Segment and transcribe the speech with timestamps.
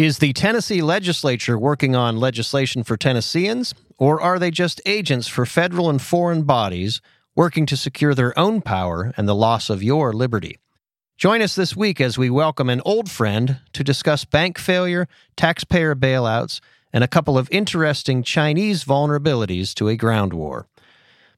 [0.00, 5.44] Is the Tennessee legislature working on legislation for Tennesseans, or are they just agents for
[5.44, 7.02] federal and foreign bodies
[7.36, 10.56] working to secure their own power and the loss of your liberty?
[11.18, 15.94] Join us this week as we welcome an old friend to discuss bank failure, taxpayer
[15.94, 16.60] bailouts,
[16.94, 20.66] and a couple of interesting Chinese vulnerabilities to a ground war.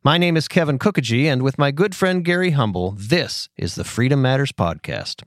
[0.05, 3.83] My name is Kevin Kookogey, and with my good friend Gary Humble, this is the
[3.83, 5.25] Freedom Matters Podcast.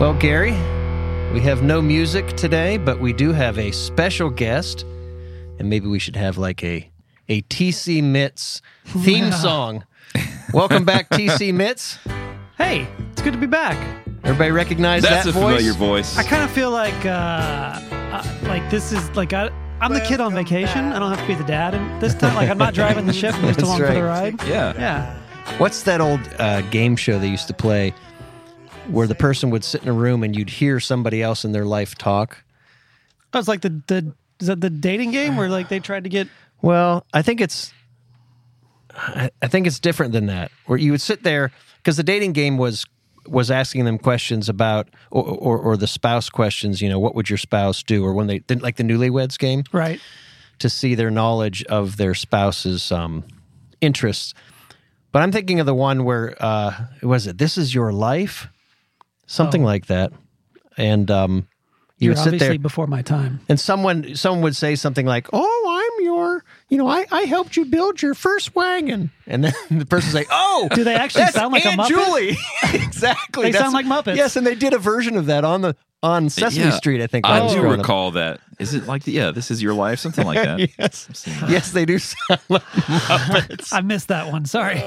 [0.00, 0.52] Well, Gary,
[1.34, 4.86] we have no music today, but we do have a special guest,
[5.58, 6.90] and maybe we should have like a
[7.28, 9.84] a TC Mits theme song.
[10.54, 11.98] Welcome back, TC Mits.
[12.56, 13.76] Hey, it's good to be back.
[14.24, 15.56] Everybody recognize That's that a voice?
[15.58, 16.16] familiar voice.
[16.16, 19.50] I kind of feel like, uh, uh, like this is like I,
[19.82, 20.92] I'm the kid on vacation.
[20.92, 23.12] I don't have to be the dad, and this time, like I'm not driving the
[23.12, 23.34] ship.
[23.34, 24.32] I'm just That's along for the right.
[24.32, 24.48] ride.
[24.48, 24.72] yeah.
[24.78, 25.16] Yeah.
[25.58, 27.92] What's that old uh, game show they used to play
[28.88, 31.64] where the person would sit in a room and you'd hear somebody else in their
[31.64, 32.42] life talk?
[33.32, 36.10] Oh, it's like the the is that the dating game where like they tried to
[36.10, 36.28] get
[36.62, 37.72] Well, I think it's
[38.90, 40.50] I I think it's different than that.
[40.66, 42.86] Where you would sit there because the dating game was
[43.26, 47.30] was asking them questions about or, or or the spouse questions, you know, what would
[47.30, 50.00] your spouse do or when they like the newlyweds game right.
[50.58, 53.24] to see their knowledge of their spouse's um,
[53.80, 54.34] interests.
[55.12, 57.38] But I'm thinking of the one where uh, was it?
[57.38, 58.48] This is your life,
[59.30, 59.66] something Oh.
[59.66, 60.12] like that.
[60.76, 61.46] And um,
[61.98, 63.40] you You're would sit obviously there, before my time.
[63.48, 65.66] and someone someone would say something like, "Oh,
[65.98, 69.84] I'm your, you know, I, I helped you build your first wagon," and then the
[69.86, 71.88] person say, "Oh, Do they actually that's sound like a Muppet?
[71.88, 72.38] Julie?"
[72.84, 73.42] exactly.
[73.44, 74.16] They That's- sound like Muppets.
[74.16, 76.70] Yes, and they did a version of that on the on Sesame Yeah.
[76.70, 77.02] Street.
[77.02, 77.78] I think I do growing up.
[77.80, 78.40] recall that.
[78.58, 79.98] Is it like the, yeah, this is your life?
[79.98, 80.60] Something like that.
[80.78, 83.68] yes, yes, they do sound like Muppets.
[83.74, 84.46] I missed that one.
[84.46, 84.80] Sorry.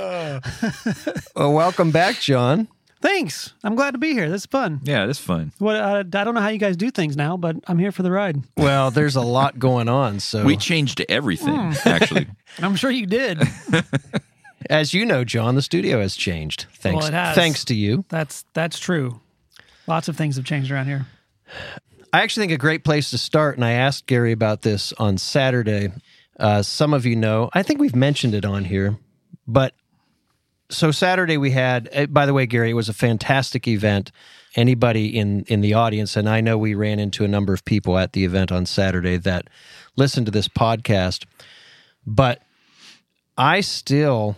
[1.35, 2.67] well, welcome back, John.
[3.03, 3.53] Thanks.
[3.65, 4.29] I'm glad to be here.
[4.29, 4.79] This is fun.
[4.83, 5.51] Yeah, that's fun.
[5.59, 8.01] What uh, I don't know how you guys do things now, but I'm here for
[8.01, 8.41] the ride.
[8.55, 10.21] Well, there's a lot going on.
[10.21, 11.73] So, We changed everything, Hmm.
[11.89, 12.27] actually.
[12.61, 13.41] I'm sure you did.
[14.69, 16.67] as you know, John, the studio has changed.
[16.75, 17.35] Thanks, Well, it has.
[17.35, 18.05] thanks to you.
[18.07, 19.19] That's that's true.
[19.85, 21.05] Lots of things have changed around here.
[22.13, 25.17] I actually think a great place to start, and I asked Gary about this on
[25.17, 25.91] Saturday.
[26.39, 28.97] Uh, some of you know, I think we've mentioned it on here,
[29.45, 29.73] but
[30.73, 31.89] so Saturday we had.
[31.93, 34.11] uh, By the way, Gary, it was a fantastic event.
[34.55, 37.97] Anybody in in the audience, and I know we ran into a number of people
[37.97, 39.49] at the event on Saturday that
[39.95, 41.25] listened to this podcast,
[42.05, 42.41] but
[43.37, 44.35] I still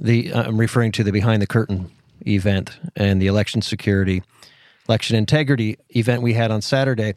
[0.00, 1.90] the I'm referring to the behind the curtain
[2.26, 4.22] event and the election security,
[4.88, 7.14] election integrity event we had on Saturday.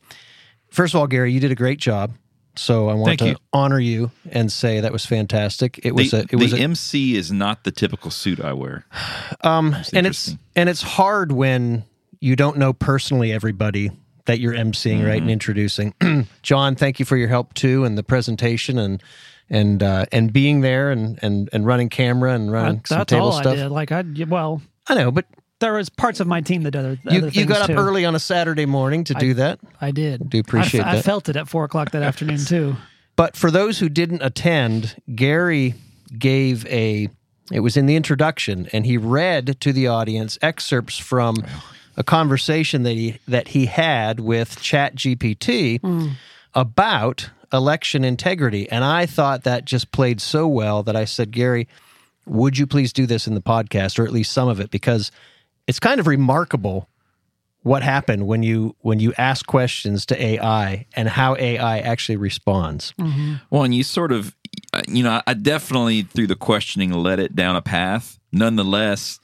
[0.70, 2.14] First of all, Gary, you did a great job.
[2.58, 3.36] So I want Thank to you.
[3.54, 5.80] honor you and say that was fantastic.
[5.84, 8.54] It was the a it was the a, MC is not the typical suit I
[8.54, 8.86] wear.
[9.42, 11.84] um and it's and it's hard when
[12.20, 13.92] you don't know personally everybody
[14.26, 15.22] that you're emceeing right Mm-hmm.
[15.24, 15.94] and introducing.
[16.42, 19.04] John, thank you for your help too and the presentation and
[19.50, 23.10] and uh, and being there and and and running camera and running That- some that's
[23.12, 23.54] table all stuff.
[23.54, 23.70] I did.
[23.72, 25.26] Like I well, I know, but
[25.60, 27.76] there was parts of my team that did other, you other you got up too.
[27.76, 29.60] early on a Saturday morning to do that.
[29.80, 30.30] I did.
[30.30, 31.06] Do appreciate I, f- I that.
[31.06, 32.76] felt it at four o'clock that afternoon too.
[33.16, 35.76] But for those who didn't attend, Gary
[36.18, 37.10] gave a
[37.52, 41.36] it was in the introduction and he read to the audience excerpts from
[41.96, 46.08] a conversation that he that he had with ChatGPT hmm.
[46.54, 51.68] about election integrity and I thought that just played so well that I said, "Gary,
[52.26, 55.12] would you please do this in the podcast or at least some of it because
[55.68, 56.90] it's kind of remarkable
[57.64, 62.94] what happened when you when you ask questions to AI and how AI actually responds.
[63.50, 64.36] Well, and you sort of,
[64.88, 68.20] you know, I definitely through the questioning led it down a path.
[68.32, 69.20] Nonetheless,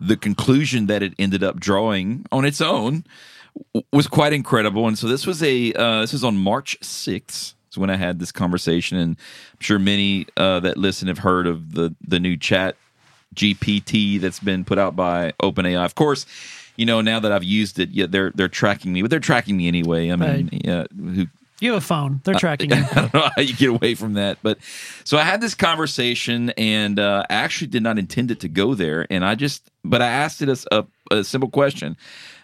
[0.00, 3.04] the conclusion that it ended up drawing on its own
[3.92, 4.88] was quite incredible.
[4.88, 7.54] And so this was a uh, this was on March sixth.
[7.70, 9.16] Is when I had this conversation, and
[9.52, 12.76] I'm sure many uh, that listen have heard of the the new Chat
[13.34, 15.84] GPT that's been put out by OpenAI.
[15.84, 16.26] Of course,
[16.76, 19.56] you know now that I've used it, yeah, they're they're tracking me, but they're tracking
[19.56, 20.10] me anyway.
[20.10, 20.64] I mean, Right.
[20.64, 21.26] yeah, who
[21.60, 22.20] You have a phone.
[22.24, 22.76] They're tracking you.
[22.76, 24.38] I don't know how you get away from that.
[24.42, 24.58] But
[25.04, 28.74] so I had this conversation and uh, I actually did not intend it to go
[28.74, 29.06] there.
[29.08, 30.58] And I just, but I asked it a,
[31.10, 31.96] a, a simple question.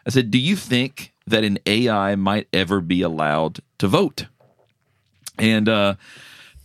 [0.06, 4.26] I said, Do you think that an AI might ever be allowed to vote?
[5.38, 5.94] And uh,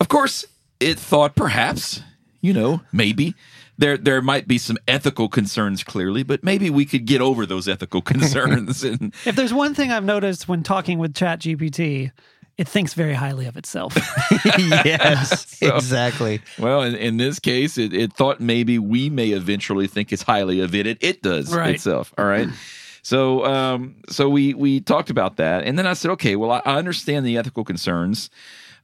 [0.00, 0.46] of course,
[0.80, 2.02] it thought perhaps,
[2.40, 3.34] you know, maybe.
[3.78, 7.68] There, there might be some ethical concerns, clearly, but maybe we could get over those
[7.68, 8.82] ethical concerns.
[8.82, 12.10] and If there's one thing I've noticed when talking with Chat GPT,
[12.56, 13.94] it thinks very highly of itself.
[14.56, 16.40] yes, So- exactly.
[16.58, 20.60] Well, in, in this case, it, it thought maybe we may eventually think it's highly
[20.60, 20.86] of it.
[20.86, 21.74] It, it does Right.
[21.74, 22.12] itself.
[22.18, 22.48] All right.
[23.02, 26.60] So, um, so we we talked about that, and then I said, okay, well, I,
[26.64, 28.30] I understand the ethical concerns,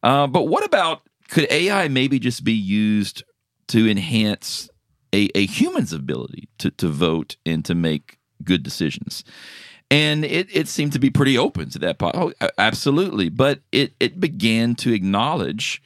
[0.04, 3.24] uh, but what about could AI maybe just be used
[3.66, 4.70] to enhance
[5.12, 9.24] a, a human's ability to to vote and to make good decisions?
[9.90, 11.98] And it, it seemed to be pretty open to that.
[11.98, 13.28] po- Oh, absolutely.
[13.28, 15.82] But it, it began to acknowledge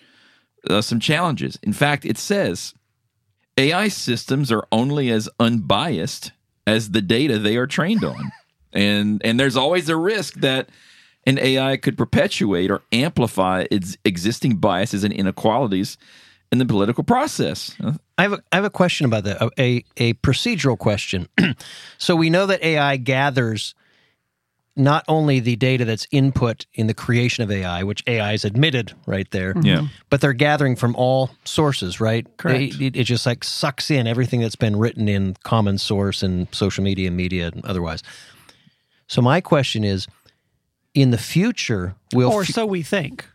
[0.71, 1.59] uh, some challenges.
[1.65, 2.73] In fact, it says
[3.59, 6.31] AI systems are only as unbiased
[6.69, 8.31] as the data they are trained on.
[8.73, 10.69] and and there's always a risk that
[11.27, 15.99] an AI could perpetuate or amplify its existing biases and inequalities
[16.53, 17.75] in the political process.
[18.19, 19.41] I have a, I have a question about that.
[19.43, 21.29] A a, a procedural question.
[21.99, 23.75] so we know that AI gathers
[24.79, 28.93] not only the data that's input in the creation of AI, which AI is admitted
[29.07, 29.67] right there, mm-hmm.
[29.67, 29.87] Yeah.
[30.11, 32.27] but they're gathering from all sources, right?
[32.37, 32.79] Correct.
[32.79, 36.47] They- It, it just like sucks in everything that's been written in common source and
[36.55, 38.03] social media, and media, and otherwise.
[39.09, 40.07] So my question is,
[40.93, 43.27] in the future, will or fu- so we think.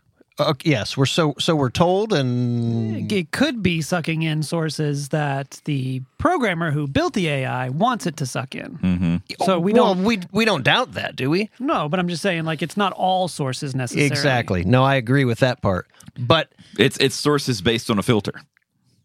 [0.41, 5.61] Uh, yes, we're so so we're told, and It could be sucking in sources that
[5.65, 8.77] the programmer who built the AI wants it to suck in.
[8.77, 9.43] Mm-hmm.
[9.45, 11.49] So we don't we we don't doubt that, do we?
[11.59, 14.07] no, but I'm just saying like it's not all sources necessarily.
[14.07, 14.63] Exactly.
[14.63, 15.88] No, I agree with that part.
[16.19, 18.41] But It's it's sources based on a filter.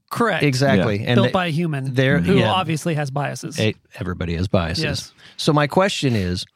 [0.08, 0.44] Correct.
[0.44, 2.52] exactly, and Built they- by a human they're- who yeah.
[2.52, 3.60] obviously has biases.
[3.98, 4.84] everybody has biases.
[4.84, 5.12] Yes.
[5.36, 6.46] So my question is,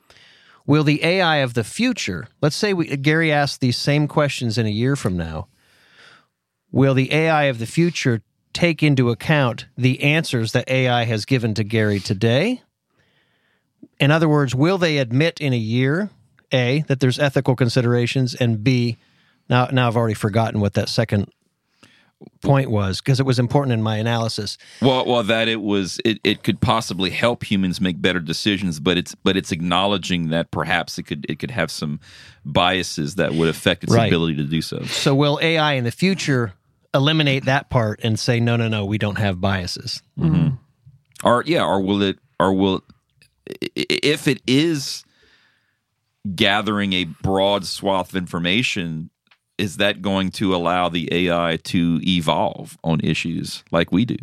[0.66, 2.28] will the AI of the future?
[2.40, 5.48] Let's say we, Gary asked these same questions in a year from now.
[6.72, 8.22] Will the AI of the future
[8.52, 12.62] take into account the answers that AI has given to Gary today?
[13.98, 16.10] In other words, will they admit in a year,
[16.52, 18.96] A, that there's ethical considerations, and B,
[19.48, 21.30] now now I've already forgotten what that second
[22.42, 24.58] point was because it was important in my analysis.
[24.80, 28.98] Well, well, that it was it, it could possibly help humans make better decisions, but
[28.98, 32.00] it's but it's acknowledging that perhaps it could it could have some
[32.44, 34.08] biases that would affect its Right.
[34.08, 34.82] ability to do so.
[34.84, 36.52] So will AI in the future
[36.92, 40.02] eliminate that part and say no no no we don't have biases?
[40.18, 40.56] Mm-hmm.
[41.24, 42.82] Or yeah, or will it or will
[43.74, 45.04] if it is
[46.34, 49.10] gathering a broad swath of information,
[49.60, 54.16] is that going to allow the AI to evolve on issues like we do?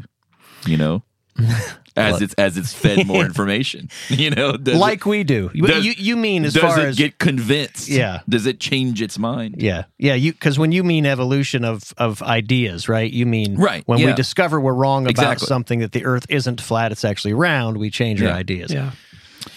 [0.65, 1.03] You know,
[1.95, 3.89] as it's as it's fed more information.
[4.09, 5.51] You know, does it- like we do.
[5.53, 7.87] You- does- you you mean as does far it as get convinced?
[7.87, 8.21] Yeah.
[8.27, 9.55] Does it change its mind?
[9.61, 13.83] yeah yeah you because when you mean evolution of of ideas right you mean Right,
[13.85, 15.47] when we discover we're wrong about Exactly.
[15.47, 18.73] something that the Earth isn't flat it's actually round we change our ideas.
[18.73, 18.91] Yeah.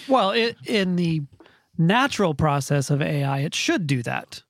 [0.07, 1.21] Well, it, in the
[1.77, 4.43] natural process of AI, it should do that.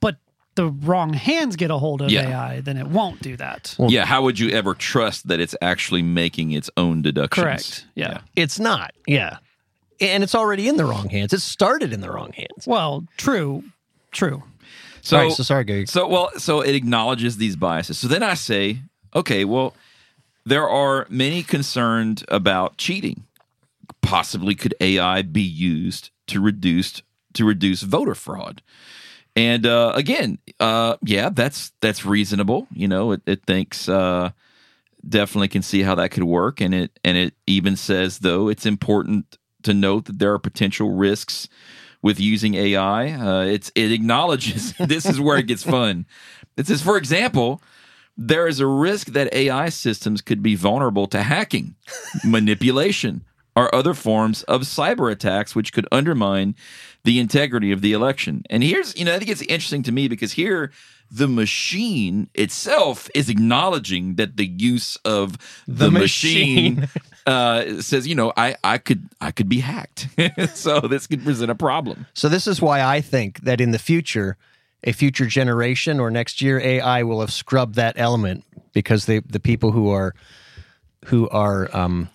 [0.00, 0.16] But
[0.56, 2.28] the wrong hands get a hold of Yeah.
[2.28, 3.74] AI, then it won't do that.
[3.78, 4.04] yeah.
[4.04, 7.44] How would you ever trust that it's actually making its own deductions?
[7.44, 7.86] Correct.
[7.94, 8.20] Yeah.
[8.36, 8.92] It's not.
[9.06, 9.38] Yeah.
[10.00, 11.32] And it's already in the wrong hands.
[11.32, 12.66] It started in the wrong hands.
[12.66, 13.64] Well, true.
[14.12, 14.42] True.
[15.02, 15.86] So, All right, so sorry, Gary.
[15.86, 17.98] So well, so it acknowledges these biases.
[17.98, 18.78] So then I say,
[19.14, 19.74] okay, well,
[20.46, 23.24] there are many concerned about cheating.
[24.02, 27.02] Possibly could AI be used to reduce
[27.34, 28.62] to reduce voter fraud?
[29.36, 32.68] And uh, again, uh, yeah, that's that's reasonable.
[32.72, 34.30] You know, it, it thinks uh,
[35.06, 38.66] definitely can see how that could work, and it and it even says though it's
[38.66, 41.48] important to note that there are potential risks
[42.00, 43.12] with using AI.
[43.12, 46.06] Uh, it's it acknowledges this is where it gets fun.
[46.56, 47.60] It says, for example,
[48.16, 51.74] there is a risk that AI systems could be vulnerable to hacking,
[52.24, 53.24] manipulation,
[53.56, 56.54] or other forms of cyber attacks, which could undermine
[57.04, 58.42] the integrity of the election.
[58.50, 60.72] And here's, you know, I think it's interesting to me because here
[61.10, 66.88] the machine itself is acknowledging that the use of the, The machine, machine.
[67.26, 70.08] uh, says, you know, I, I could I could be hacked,
[70.54, 72.06] so this could present a problem.
[72.14, 74.36] So this is why I think that in the future,
[74.82, 79.40] a future generation or next year, AI will have scrubbed that element because they, the
[79.40, 80.14] people who are
[81.04, 82.08] who are um,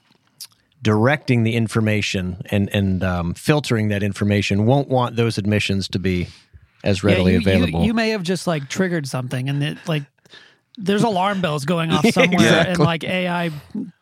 [0.82, 6.28] directing the information and and um, filtering that information won't want those admissions to be
[6.84, 7.84] as readily Yeah, you, you- available.
[7.86, 10.04] You, may have just like triggered something and it like
[10.78, 13.52] there's alarm bells going off somewhere and like AI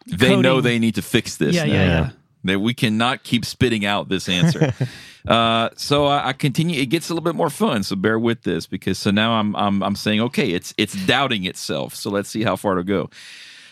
[0.06, 1.56] They know they need to fix this.
[1.56, 1.74] Yeah, now.
[1.74, 2.10] yeah, yeah.
[2.44, 4.72] That we cannot keep spitting out this answer.
[5.28, 6.80] uh, so I, I continue.
[6.80, 7.82] It gets a little bit more fun.
[7.84, 11.46] So bear with this because so now I'm I'm I'm saying okay, it's it's doubting
[11.46, 11.96] itself.
[11.96, 13.10] So let's see how far it'll go.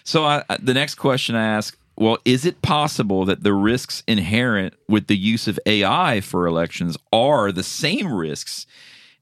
[0.04, 1.78] So I, I- the next question I ask.
[1.98, 6.98] Well, is it possible that the risks inherent with the use of AI for elections
[7.14, 8.66] are the same risks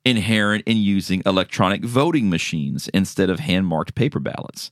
[0.06, 4.72] inherent in using electronic voting machines instead of hand marked paper ballots.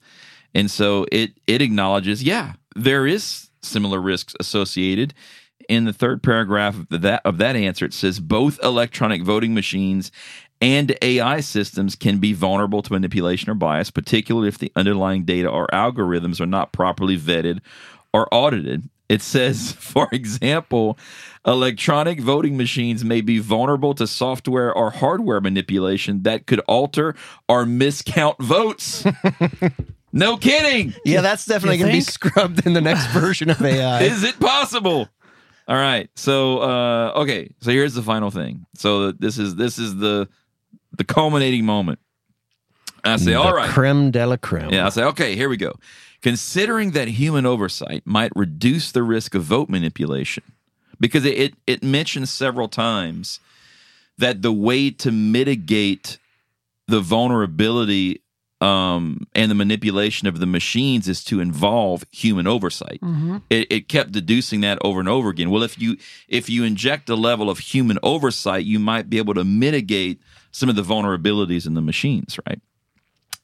[0.54, 5.14] And so it it acknowledges, yeah, there is similar risks associated.
[5.70, 10.12] In the third paragraph of that of that answer, it says both electronic voting machines
[10.62, 15.50] and AI systems can be vulnerable to manipulation or bias, particularly if the underlying data
[15.50, 17.60] or algorithms are not properly vetted
[18.14, 18.88] or audited.
[19.10, 20.98] It says, for example,
[21.46, 27.16] electronic voting machines may be vulnerable to software or hardware manipulation that could alter
[27.50, 29.04] or miscount votes.
[30.14, 30.94] no kidding.
[31.04, 34.04] Yeah, that's definitely going to be scrubbed in the next version of AI.
[34.04, 35.10] Is it possible?
[35.68, 36.10] All right.
[36.16, 38.66] So uh okay, so here's the final thing.
[38.76, 40.28] So this is this is the
[40.98, 42.00] the culminating moment.
[43.04, 43.70] I say, the all right.
[43.70, 44.70] creme de la creme.
[44.72, 45.74] Yeah, I say, okay, here we go.
[46.22, 50.44] Considering that human oversight might reduce the risk of vote manipulation,
[51.00, 53.40] because it, it, it mentions several times
[54.20, 56.20] that the way to mitigate
[56.88, 58.22] the vulnerability
[58.60, 63.00] um, and the manipulation of the machines is to involve human oversight.
[63.50, 65.50] It, it kept deducing that over and over again.
[65.50, 69.34] Well, if you if you inject a level of human oversight, you might be able
[69.34, 72.62] to mitigate some of the vulnerabilities in the machines, right?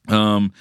[0.08, 0.54] Um,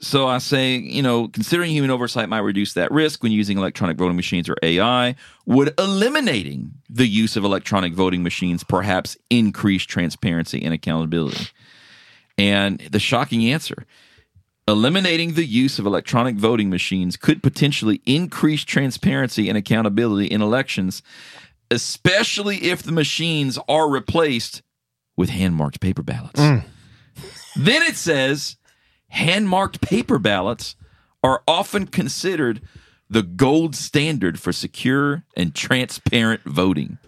[0.00, 3.96] so I say, you know, considering human oversight might reduce that risk when using electronic
[3.96, 10.62] voting machines or AI, would eliminating the use of electronic voting machines perhaps increase transparency
[10.62, 11.48] and accountability?
[12.36, 13.86] And the shocking answer
[14.68, 21.02] eliminating the use of electronic voting machines could potentially increase transparency and accountability in elections,
[21.70, 24.60] especially if the machines are replaced
[25.18, 26.40] with hand marked paper ballots.
[26.40, 28.56] Then it says
[29.08, 30.76] hand marked paper ballots
[31.22, 32.62] are often considered
[33.10, 36.98] the gold standard for secure and transparent voting,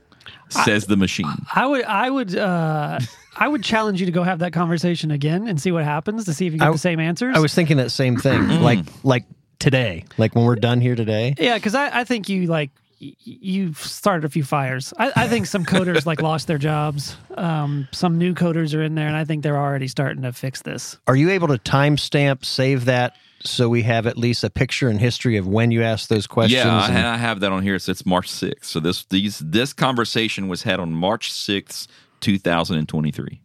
[0.49, 1.47] says the machine.
[1.55, 2.99] I would, I would, uh,
[3.37, 6.35] I would challenge you to go have that conversation again and see what happens to
[6.35, 7.37] see if you get I- the same answers.
[7.37, 8.41] I was thinking that same thing.
[8.41, 8.61] Mm.
[8.63, 9.25] like like
[9.61, 11.35] today, like when we're done here today.
[11.39, 14.93] yeah, because I, I think you like y- you've started a few fires.
[14.99, 17.17] I, I think some coders like lost their jobs.
[17.37, 20.63] Um, some new coders are in there, and I think they're already starting to fix
[20.63, 20.99] this.
[21.07, 25.01] Are you able to timestamp save that so we have at least a picture and
[25.01, 26.63] history of when you asked those questions?
[26.65, 27.79] Yeah, I, and- I have that on here.
[27.79, 28.65] So it's March 6th.
[28.65, 31.87] So this these this conversation was had on March 6th,
[32.21, 33.41] 2023.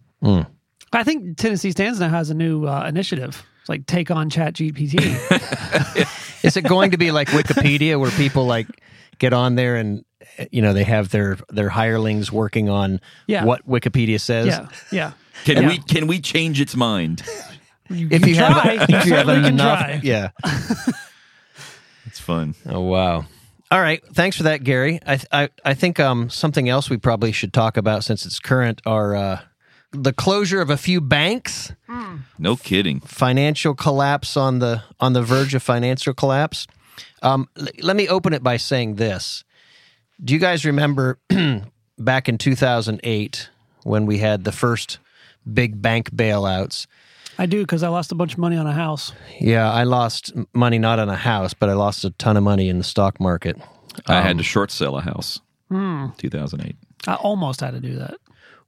[0.93, 3.43] I think Tennessee Stands now has a new uh, initiative.
[3.61, 4.99] It's like take on Chat GPT.
[6.43, 8.67] Is it going to be like Wikipedia where people like
[9.19, 10.03] get on there and
[10.51, 13.43] you know they have their their hirelings working on Yeah.
[13.45, 14.47] what Wikipedia says?
[14.47, 15.11] yeah, yeah.
[15.45, 15.67] Can Yeah.
[15.69, 17.23] we can we change its mind?
[17.89, 18.49] If you try.
[18.75, 19.99] have if you have certainly can enough, try.
[20.03, 20.29] yeah.
[22.05, 22.55] It's fun.
[22.67, 23.25] Oh wow.
[23.71, 24.99] All right, thanks for that, Gary.
[25.05, 28.81] I I, I think um something else we probably should talk about since it's current
[28.85, 29.39] are uh,
[29.91, 31.73] the closure of a few banks,
[32.37, 32.99] No kidding.
[33.01, 36.67] financial collapse on the on the verge of financial collapse.
[37.21, 39.43] Um, l- let me open it by saying this:
[40.23, 41.19] Do you guys remember
[41.97, 43.49] back in 2008
[43.83, 44.99] when we had the first
[45.51, 46.87] big bank bailouts?
[47.37, 49.11] I do because I lost a bunch of money on a house.
[49.41, 52.69] Yeah, I lost money not on a house, but I lost a ton of money
[52.69, 53.57] in the stock market.
[54.07, 55.39] I had to short sell a house.
[56.17, 56.75] 2008.
[57.07, 58.15] I almost had to do that.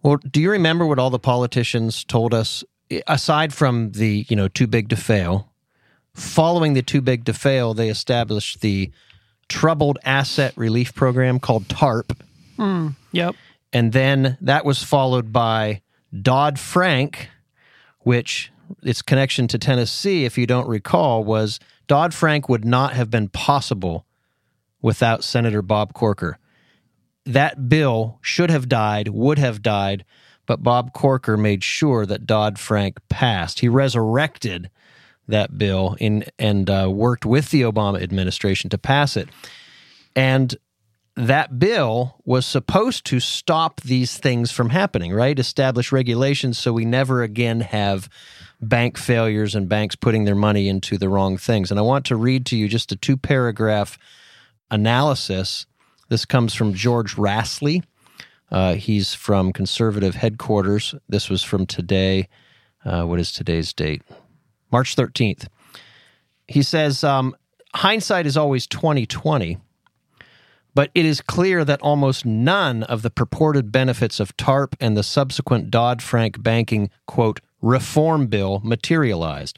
[0.04, 2.64] Well, do you remember what all the politicians told us
[3.08, 5.50] aside from the, you know, too big to fail?
[6.18, 8.92] Following the too big to fail, they established the
[9.50, 12.18] troubled asset relief program called TARP,
[12.58, 12.90] hmm.
[13.12, 13.36] Yep.
[13.72, 15.82] and then that was followed by
[16.22, 17.30] Dodd-Frank,
[18.00, 18.52] which
[18.84, 24.06] its connection to Tennessee, if you don't recall, was Dodd-Frank would not have been possible
[24.82, 26.40] without Senator Bob Corker
[27.28, 30.06] that bill should have died, would have died,
[30.46, 33.60] but Bob Corker made sure that Dodd Frank passed.
[33.60, 34.70] He resurrected
[35.28, 39.30] that bill in, and uh, worked with the Obama administration to pass it.
[40.16, 40.56] And
[41.18, 45.38] that bill was supposed to stop these things from happening, right?
[45.38, 48.08] Establish regulations so we never again have
[48.62, 51.72] bank failures and banks putting their money into the wrong things.
[51.72, 53.98] And I want to read to you just a two paragraph
[54.70, 55.66] analysis.
[56.10, 57.84] This comes from George Rasley.
[58.52, 60.94] Uh, he's from conservative headquarters.
[61.10, 62.30] This was from today.
[62.86, 64.04] Uh, what is today's date?
[64.72, 65.48] March 13th.
[66.48, 67.36] He says, um,
[67.76, 69.58] hindsight is always 2020,
[70.74, 75.04] but it is clear that almost none of the purported benefits of TARP and the
[75.04, 79.58] subsequent Dodd-Frank banking, quote, reform bill materialized.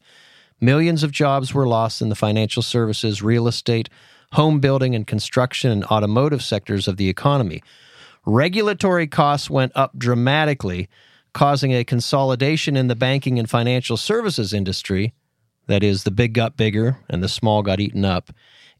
[0.61, 3.89] Millions of jobs were lost in the financial services, real estate,
[4.33, 7.61] home building, and construction and automotive sectors of the economy.
[8.25, 10.89] Regulatory costs went up dramatically,
[11.33, 15.13] causing a consolidation in the banking and financial services industry.
[15.67, 18.31] That is, the big got bigger and the small got eaten up.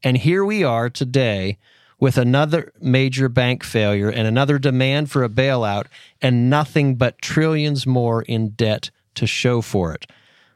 [0.04, 1.58] And here we are today
[2.00, 5.88] with another major bank failure and another demand for a bailout,
[6.22, 10.08] and nothing but trillions more in debt to show for it.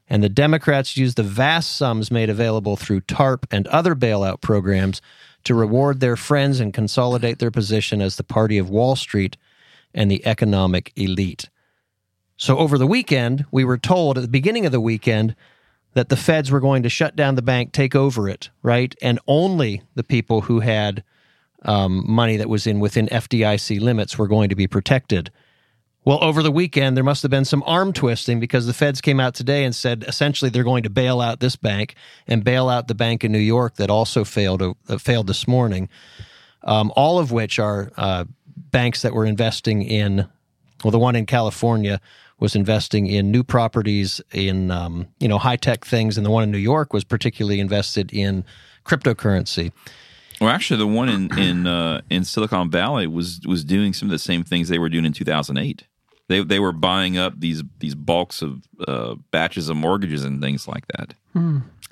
[0.10, 5.02] And the Democrats used the vast sums made available through TARP and other bailout programs
[5.44, 9.36] to reward their friends and consolidate their position as the party of Wall Street
[9.94, 11.50] and the economic elite.
[12.38, 15.36] So, over the weekend, we were told at the beginning of the weekend
[15.94, 18.96] that the feds were going to shut down the bank, take over it, right?
[19.02, 21.04] And only the people who had
[21.64, 25.32] um, money that was in within FDIC limits were going to be protected.
[26.06, 29.22] Well, over the weekend, there must have been some arm twisting because the feds came
[29.22, 31.96] out today and said essentially they're going to bail out this bank
[32.28, 35.88] and bail out the bank in New York that also failed uh, failed this morning.
[36.64, 38.26] Um, all of which are uh,
[38.58, 40.28] banks that were investing in.
[40.84, 42.00] Well, the one in California
[42.40, 46.44] was investing in new properties in um, you know high tech things, and the one
[46.44, 48.44] in New York was particularly invested in
[48.86, 49.72] cryptocurrency.
[50.42, 54.12] Well, actually, the one in in uh, in Silicon Valley was was doing some of
[54.12, 55.86] the same things they were doing in 2008.
[56.28, 60.68] They they were buying up these these bulks of uh, batches of mortgages and things
[60.68, 61.14] like that.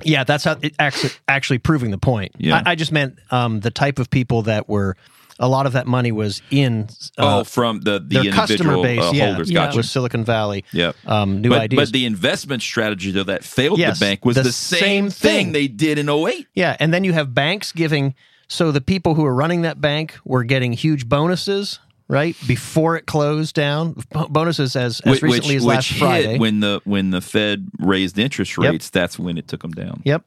[0.03, 2.33] Yeah, that's how it actually actually proving the point.
[2.37, 2.61] Yeah.
[2.65, 4.95] I, I just meant um, the type of people that were.
[5.43, 9.01] A lot of that money was in uh, oh, from the the their customer base.
[9.01, 9.49] uh, yeah, holders.
[9.51, 9.65] Yeah.
[9.65, 9.77] Gotcha.
[9.77, 10.63] was Silicon Valley.
[10.71, 10.95] Yep.
[11.05, 11.89] Um, new but, ideas.
[11.89, 15.09] but the investment strategy though that failed Yes, the bank was the the, same same,
[15.09, 15.45] thing.
[15.47, 15.51] thing.
[15.53, 16.47] they did in 08.
[16.53, 18.13] Yeah, and then you have banks giving.
[18.47, 23.05] So the people who were running that bank were getting huge bonuses, right, before it
[23.05, 23.95] closed down.
[24.29, 26.37] Bonuses as, as Which- recently as which last hit Friday.
[26.37, 28.71] when the when the Fed raised interest Yep.
[28.71, 30.01] rates, that's when it took them down.
[30.05, 30.23] Yep.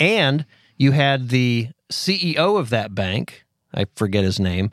[0.00, 0.46] And
[0.78, 3.43] you had the CEO of that bank,
[3.74, 4.72] I forget his name,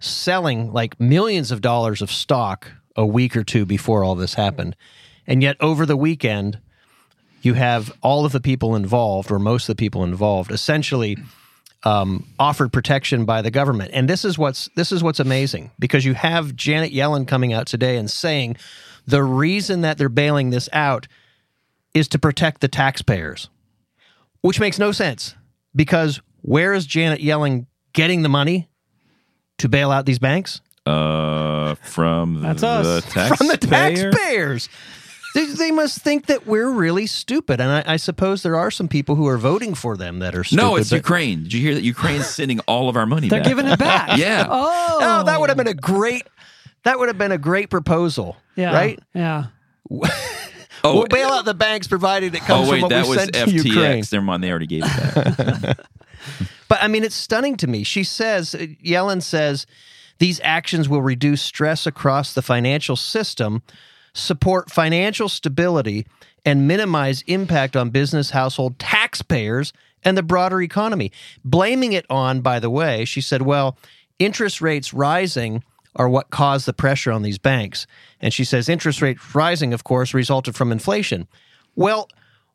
[0.00, 4.76] selling like millions of dollars of stock a week or two before all this happened.
[5.26, 6.58] And yet over the weekend,
[7.42, 11.16] you have all of the people involved, or most of the people involved, essentially
[11.84, 13.90] um, offered protection by the government.
[13.94, 17.66] And this is what's this is what's amazing because you have Janet Yellen coming out
[17.66, 18.56] today and saying
[19.06, 21.08] the reason that they're bailing this out
[21.94, 23.48] is to protect the taxpayers,
[24.42, 25.34] which makes no sense
[25.74, 28.68] because where is Janet Yellen getting the money
[29.58, 30.60] to bail out these banks?
[30.86, 33.04] Uh, from That's the us.
[33.12, 33.36] taxpayer.
[33.36, 34.68] From the taxpayers.
[35.34, 38.88] They, they must think that we're really stupid, and I, I suppose there are some
[38.88, 40.60] people who are voting for them that are stupid.
[40.62, 41.44] No, it's but- Ukraine.
[41.44, 41.82] Did you hear that?
[41.84, 43.48] Ukraine's sending all of our money They're back.
[43.48, 44.18] giving it back.
[44.18, 44.46] Yeah.
[44.48, 46.24] Oh, Oh, that would have been a great.
[46.82, 48.72] That would have been a great proposal, yeah.
[48.74, 48.98] right?
[49.14, 49.44] Yeah.
[50.84, 53.10] Oh, we'll bail out the banks provided it comes oh wait, from what that we
[53.10, 54.02] was sent to Ukraine.
[54.02, 54.12] FTX.
[54.12, 55.78] Never mind, they already gave it back.
[56.70, 57.82] But I mean, it's stunning to me.
[57.82, 59.66] She says, uh, Yellen says,
[60.20, 63.62] these actions will reduce stress across the financial system,
[64.12, 66.06] support financial stability,
[66.44, 69.72] and minimize impact on business, household, taxpayers,
[70.04, 71.10] and the broader economy.
[71.44, 73.76] Blaming it on, by the way, she said, well,
[74.20, 75.64] interest rates rising
[75.96, 77.86] are what caused the pressure on these banks.
[78.20, 81.26] And she says interest rates rising, of course, resulted from inflation.
[81.74, 82.08] Well,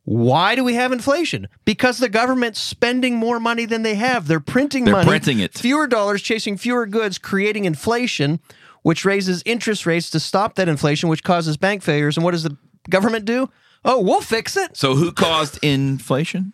[0.03, 1.47] why do we have inflation?
[1.65, 4.27] Because the government's spending more money than they have.
[4.27, 5.07] They're printing They're money.
[5.07, 5.53] printing it.
[5.57, 8.39] Fewer dollars chasing fewer goods, creating inflation,
[8.83, 12.17] which raises interest rates to stop that inflation, which causes bank failures.
[12.17, 12.55] And what does the
[12.89, 13.49] government do?
[13.83, 14.77] Oh, we'll fix it.
[14.77, 16.53] so who caused inflation?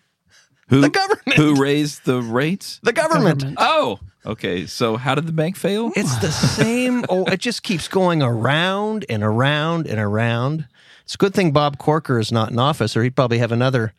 [0.69, 1.33] Who, The government.
[1.35, 2.79] Who raised the rates?
[2.83, 3.39] The government.
[3.39, 3.57] Government.
[3.59, 4.65] Oh, okay.
[4.65, 5.91] So how did the bank fail?
[5.95, 7.05] It's the same.
[7.09, 10.67] oh, it just keeps going around and around and around.
[11.03, 13.93] It's a good thing Bob Corker is not in office, or he'd probably have another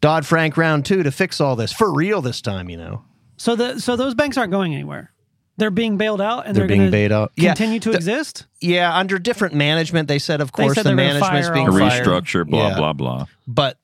[0.00, 2.68] Dodd Frank round two to fix all this for real this time.
[2.68, 3.04] You know,
[3.36, 5.12] So the so those banks aren't going anywhere.
[5.56, 7.32] They're being bailed out, and They're they're, being bailed out.
[7.36, 7.48] Yeah.
[7.48, 8.46] Continue to The- exist.
[8.60, 11.80] yeah, under different management, they said, of course, said the they management's being all A
[11.80, 12.06] the fired.
[12.06, 12.76] restructure, blah Yeah.
[12.76, 13.26] blah blah.
[13.48, 13.76] but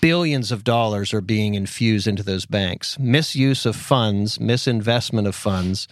[0.00, 2.98] billions of dollars are being infused into those banks.
[2.98, 5.88] Misuse of funds, misinvestment of funds,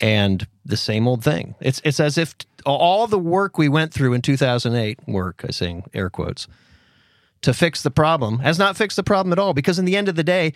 [0.00, 1.54] and the same old thing.
[1.60, 5.82] It's it's as if all the work we went through in 2008, work, I say
[5.94, 6.48] air quotes,
[7.42, 10.08] to fix the problem has not fixed the problem at all because in the end
[10.08, 10.52] of the day,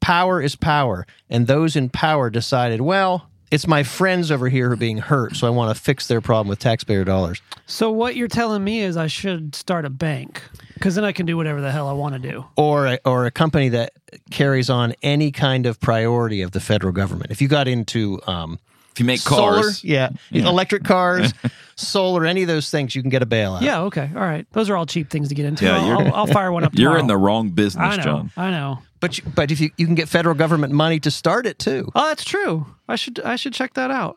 [0.00, 4.72] power is power, and those in power decided, well, it's my friends over here who
[4.72, 7.42] are being hurt, so I want to fix their problem with taxpayer dollars.
[7.66, 10.42] So what you're telling me is I should start a bank
[10.74, 12.46] because then I can do whatever the hell I want to do.
[12.56, 13.92] or a, or a company that
[14.30, 17.30] carries on any kind of priority of the federal government.
[17.30, 18.58] If you got into um,
[18.92, 21.34] If you make solar, cars, yeah, electric cars,
[21.76, 23.60] solar, any of those things, you can get a bailout.
[23.60, 23.82] Yeah.
[23.82, 24.10] Okay.
[24.14, 24.46] All right.
[24.52, 25.66] Those are all cheap things to get into.
[25.66, 26.72] Yeah, I'll, I'll, I'll fire one up.
[26.74, 28.02] you're in the wrong business, I know.
[28.02, 28.32] John.
[28.36, 28.78] I know.
[29.02, 31.90] But you, but if you you can get federal government money to start it too.
[31.94, 32.66] Oh, that's true.
[32.88, 34.16] I should I should check that out.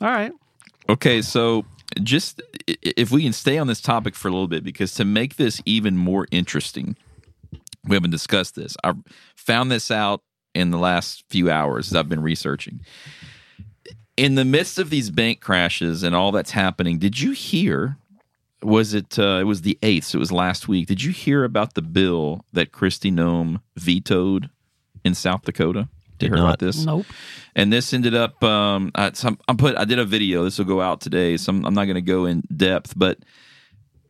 [0.00, 0.32] All right.
[0.88, 1.64] Okay, so
[2.02, 5.34] just if we can stay on this topic for a little bit, because to make
[5.34, 6.96] this even more interesting,
[7.84, 8.76] we haven't discussed this.
[8.84, 8.94] I
[9.34, 10.22] found this out
[10.54, 12.80] in the last few hours as I've been researching.
[14.16, 17.96] In the midst of these bank crashes and all that's happening, did you hear?
[18.62, 19.18] Was it?
[19.18, 20.04] Uh, it was the eighth.
[20.06, 20.86] So it was last week.
[20.88, 24.50] Did you hear about the bill that Kristi Noem vetoed
[25.04, 25.88] in South Dakota?
[26.18, 26.48] Did you hear not.
[26.50, 26.84] about this?
[26.84, 27.06] Nope.
[27.56, 30.66] and this ended up um I, some, I'm put I did a video this will
[30.66, 33.18] go out today so I'm, I'm not going to go in depth but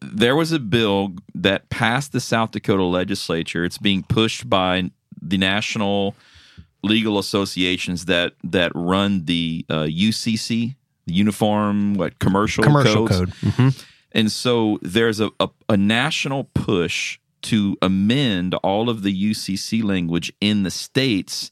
[0.03, 4.91] there was a bill that passed the South Dakota legislature it's being pushed by
[5.23, 6.17] the national
[6.83, 10.75] legal associations that that run the uh, UCC
[11.07, 13.19] the uniform what commercial Commercial codes.
[13.21, 13.53] code.
[13.53, 13.85] Mhm.
[14.13, 20.33] And so there's a, a, a national push to amend all of the UCC language
[20.41, 21.51] in the states,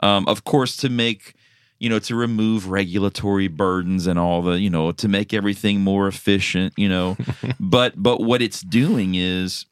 [0.00, 1.34] um, of course, to make,
[1.78, 6.06] you know, to remove regulatory burdens and all the, you know, to make everything more
[6.06, 7.16] efficient, you know.
[7.60, 9.66] but but what it's doing is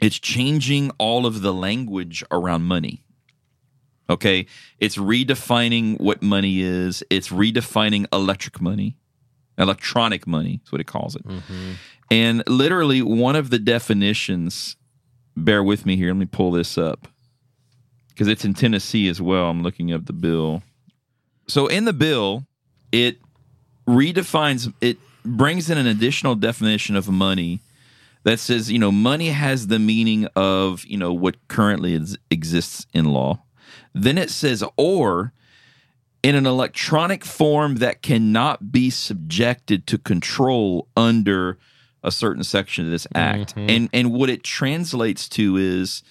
[0.00, 3.02] it's changing all of the language around money.
[4.08, 4.46] Okay.
[4.78, 7.02] It's redefining what money is.
[7.10, 8.96] It's redefining electric money.
[9.58, 11.26] Electronic money is what it calls it.
[11.26, 11.72] Mm-hmm.
[12.10, 14.76] And literally, one of the definitions,
[15.36, 17.08] bear with me here, let me pull this up
[18.08, 19.50] because it's in Tennessee as well.
[19.50, 20.62] I'm looking up the bill.
[21.48, 22.46] So, in the bill,
[22.92, 23.18] it
[23.88, 27.60] redefines, it brings in an additional definition of money
[28.24, 32.86] that says, you know, money has the meaning of, you know, what currently is, exists
[32.92, 33.42] in law.
[33.94, 35.32] Then it says, or
[36.26, 41.56] in an electronic form that cannot be subjected to control under
[42.02, 43.54] a certain section of this act.
[43.54, 43.70] Mm-hmm.
[43.70, 46.02] And and what it translates to is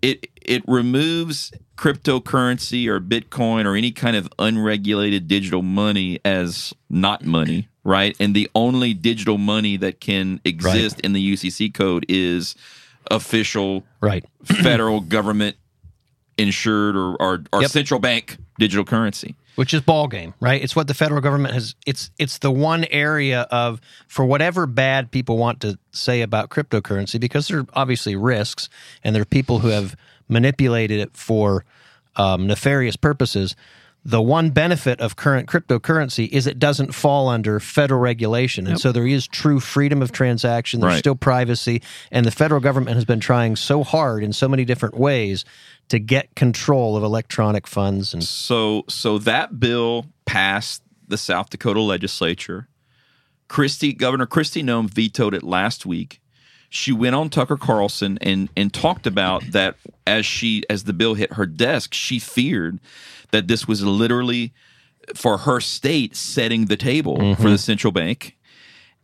[0.00, 7.24] it it removes cryptocurrency or Bitcoin or any kind of unregulated digital money as not
[7.24, 8.14] money, right?
[8.20, 12.54] And the only digital money that can exist in the UCC code is
[13.10, 14.24] official Right.
[14.44, 15.56] federal government
[16.38, 17.70] insured or, our, or Yep.
[17.70, 19.34] central bank digital currency.
[19.56, 20.62] which is ball game, right?
[20.62, 21.74] It's what the federal government has.
[21.86, 27.20] It's it's the one area of for whatever bad people want to say about cryptocurrency
[27.20, 28.68] because there are obviously risks
[29.04, 29.94] and there are people who have
[30.28, 31.64] manipulated it for
[32.16, 33.54] um, nefarious purposes.
[34.04, 38.90] The one benefit of current cryptocurrency is it doesn't fall under federal regulation, and so
[38.90, 40.80] there is true freedom of transaction.
[40.80, 40.98] There's Right.
[40.98, 44.96] still privacy, and the federal government has been trying so hard in so many different
[44.96, 45.44] ways
[45.88, 51.80] to get control of electronic funds and So so that bill passed the South Dakota
[51.80, 52.68] legislature.
[53.48, 56.21] Kristi Governor Kristi Noem vetoed it last week.
[56.74, 61.12] She went on Tucker Carlson and and talked about that as she as the bill
[61.12, 62.80] hit her desk, she feared
[63.30, 64.54] that this was literally
[65.14, 67.44] for her state setting the table for mm-hmm.
[67.44, 68.38] the central bank.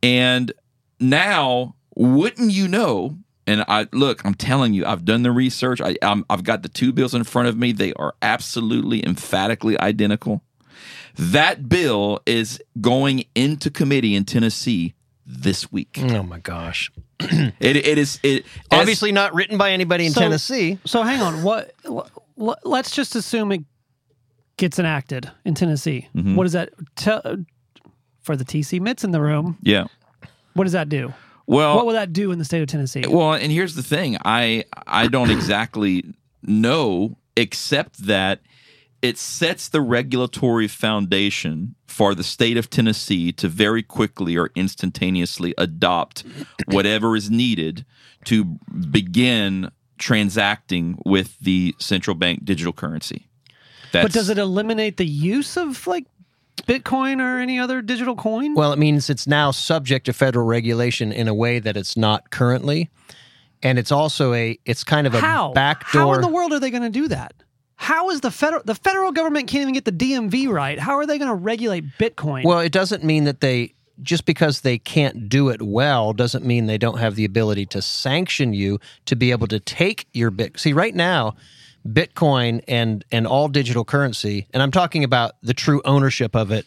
[0.02, 0.50] And
[0.98, 3.18] now, wouldn't you know?
[3.46, 5.82] And I look, I'm telling you, I've done the research.
[5.82, 7.72] I, I'm, I've got the two bills in front of me.
[7.72, 10.40] They are absolutely, emphatically identical.
[11.16, 14.94] That bill is going into committee in Tennessee
[15.26, 15.98] this week.
[16.00, 16.90] oh my gosh.
[17.60, 20.78] It, it is it as- Obviously not written by anybody in So- Tennessee.
[20.84, 21.42] So hang on.
[21.42, 21.72] What?
[21.84, 22.08] l-
[22.64, 23.62] Let's just assume it
[24.56, 26.08] gets enacted in Tennessee.
[26.14, 26.36] Mm-hmm.
[26.36, 27.22] What does that tell
[28.22, 29.58] for the TC Mits in the room?
[29.62, 29.86] yeah.
[30.54, 31.12] What does that do?
[31.46, 33.04] Well, what will that do in the state of Tennessee?
[33.08, 34.16] Well, and here's the thing.
[34.24, 36.04] I I don't exactly
[36.42, 38.40] know except that
[39.02, 45.54] it sets the regulatory foundation for the state of Tennessee to very quickly or instantaneously
[45.56, 46.24] adopt
[46.66, 47.84] whatever is needed
[48.24, 48.44] to
[48.90, 53.28] begin transacting with the central bank digital currency.
[53.92, 56.04] That's, but does it eliminate the use of like
[56.66, 58.54] Bitcoin or any other digital coin?
[58.54, 62.30] Well, it means it's now subject to federal regulation in a way that it's not
[62.30, 62.90] currently.
[63.62, 65.52] And it's also a it's kind of a How?
[65.52, 67.34] backdoor How in the world are they going to do that?
[67.80, 70.78] How is the federal the federal government can't even get the DMV right?
[70.80, 72.44] How are they going to regulate Bitcoin?
[72.44, 76.66] Well, it doesn't mean that they just because they can't do it well doesn't mean
[76.66, 80.58] they don't have the ability to sanction you to be able to take your bit.
[80.58, 81.36] See, right now,
[81.86, 86.66] Bitcoin and and all digital currency, and I'm talking about the true ownership of it,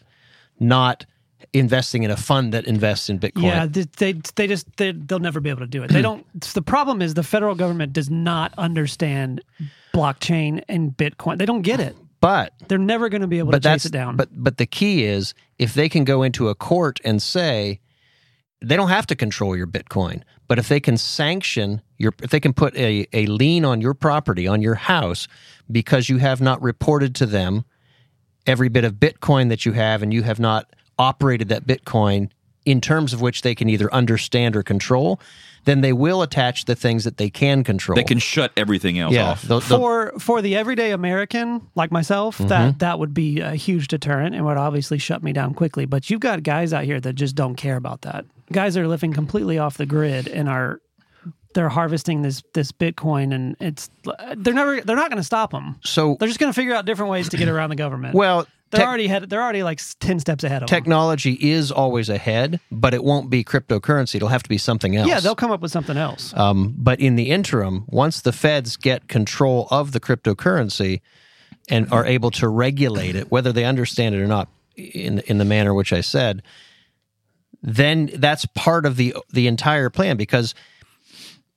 [0.61, 1.05] not
[1.51, 3.43] investing in a fund that invests in Bitcoin.
[3.43, 5.91] yeah, they, they they just they, they'll never be able to do it.
[5.91, 6.25] They don't.
[6.53, 9.41] the problem is the federal government does not understand
[9.93, 11.37] blockchain and Bitcoin.
[11.37, 11.95] They don't get it.
[12.19, 14.15] But They're never going to be able to chase it down.
[14.15, 17.79] But but the key is if they can go into a court and say
[18.61, 22.39] they don't have to control your Bitcoin, but if they can sanction your if they
[22.39, 25.27] can put a, a lien on your property, on your house,
[25.71, 27.65] because you have not reported to them
[28.45, 32.29] every bit of Bitcoin that you have and you have not operated that Bitcoin
[32.65, 35.19] in terms of which they can either understand or control,
[35.65, 37.95] then they will attach the things that they can control.
[37.95, 39.41] They can shut everything else yeah, off.
[39.43, 42.47] they'll- they'll- for for the everyday American like myself, Mm-hmm.
[42.49, 45.85] that that would be a huge deterrent and would obviously shut me down quickly.
[45.85, 48.25] But you've got guys out here that just don't care about that.
[48.51, 50.81] Guys that are living completely off the grid and are
[51.53, 53.89] they're harvesting this this Bitcoin, and it's
[54.37, 55.75] they're never they're not going to stop them.
[55.83, 58.15] so They're just going to figure out different ways to get around the government.
[58.15, 60.75] well, they're already head, they're already like ten steps ahead of them.
[60.75, 64.15] technology is always ahead, but it won't be cryptocurrency.
[64.15, 65.07] It'll have to be something else.
[65.07, 66.33] Yeah, they'll come up with something else.
[66.35, 71.01] Um, but in the interim, once the feds get control of the cryptocurrency
[71.69, 75.45] and are able to regulate it, whether they understand it or not, in in the
[75.45, 76.41] manner which I said,
[77.61, 80.17] then that's part of the the entire plan.
[80.17, 80.55] Because,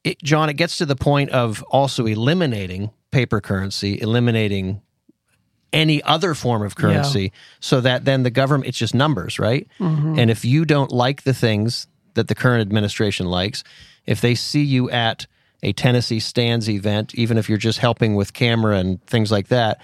[0.02, 4.82] it, John, it gets to the point of also eliminating paper currency, eliminating
[5.74, 9.68] any other form of currency, so that then the government it's just numbers, right?
[9.78, 10.18] Mm-hmm.
[10.18, 13.64] And if you don't like the things that the current administration likes,
[14.06, 15.26] if they see you at
[15.62, 19.80] a Tennessee Stands event, even if you're just helping with camera and things like that,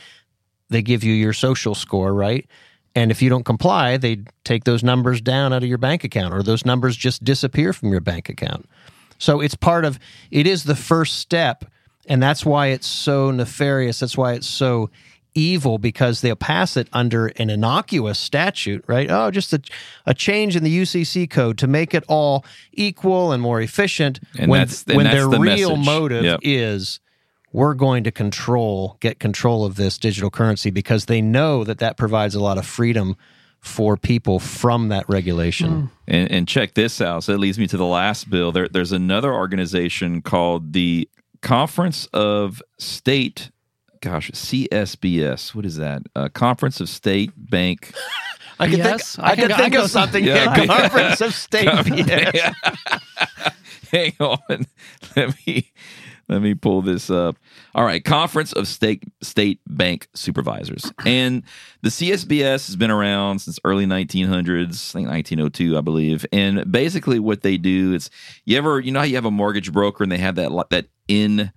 [0.68, 2.46] they give you your social score, right?
[2.94, 6.34] And if you don't comply, they take those numbers down out of your bank account,
[6.34, 8.68] or those numbers just disappear from your bank account.
[9.18, 9.98] So it's part of
[10.30, 11.64] it is the first step,
[12.06, 14.00] and that's why it's so nefarious.
[14.00, 14.90] That's why it's so
[15.34, 19.10] evil because they'll pass it under an innocuous statute, right?
[19.10, 19.60] Oh, just a,
[20.06, 24.20] a change in the UCC code to make it all equal and more efficient.
[24.38, 25.86] And when that's- and when that's their the real message.
[25.86, 26.40] motive Yep.
[26.42, 27.00] is
[27.52, 31.96] we're going to control, get control of this digital currency because they know that that
[31.96, 33.16] provides a lot of freedom
[33.58, 35.68] for people from that regulation.
[35.82, 35.86] Hmm.
[36.08, 37.24] And, and check this out.
[37.24, 38.52] So it leads me to the last bill.
[38.52, 41.08] There, there's another organization called the
[41.42, 43.50] Conference of State.
[44.02, 45.54] Gosh, CSBS.
[45.54, 46.02] What is that?
[46.16, 47.92] Uh, Conference of State Bank.
[48.58, 50.24] I could Yes, think, I I can could go- I think can of something.
[50.24, 50.56] Yeah.
[50.56, 51.64] Yeah, Conference of State.
[51.86, 52.54] yes.
[53.90, 54.66] Hang on.
[55.16, 55.70] Let me
[56.28, 57.36] let me pull this up.
[57.74, 60.92] All right, Conference of State State Bank Supervisors.
[61.04, 61.42] And
[61.82, 66.24] the CSBS has been around since early 1900s, I think 1902, I believe.
[66.32, 68.10] And basically what they do is
[68.44, 70.86] you ever you know how you have a mortgage broker and they have that that
[71.08, 71.50] in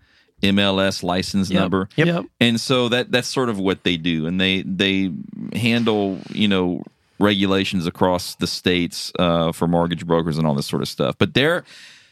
[0.43, 1.59] MLS license Yep.
[1.61, 1.89] number.
[1.95, 2.07] Yep.
[2.07, 2.25] Yep.
[2.39, 5.11] And so that that's sort of what they do, and they they
[5.53, 6.83] handle you know
[7.19, 11.15] regulations across the states uh, for mortgage brokers and all this sort of stuff.
[11.17, 11.63] But they're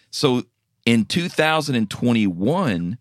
[0.10, 0.44] so
[0.86, 2.98] in 2021,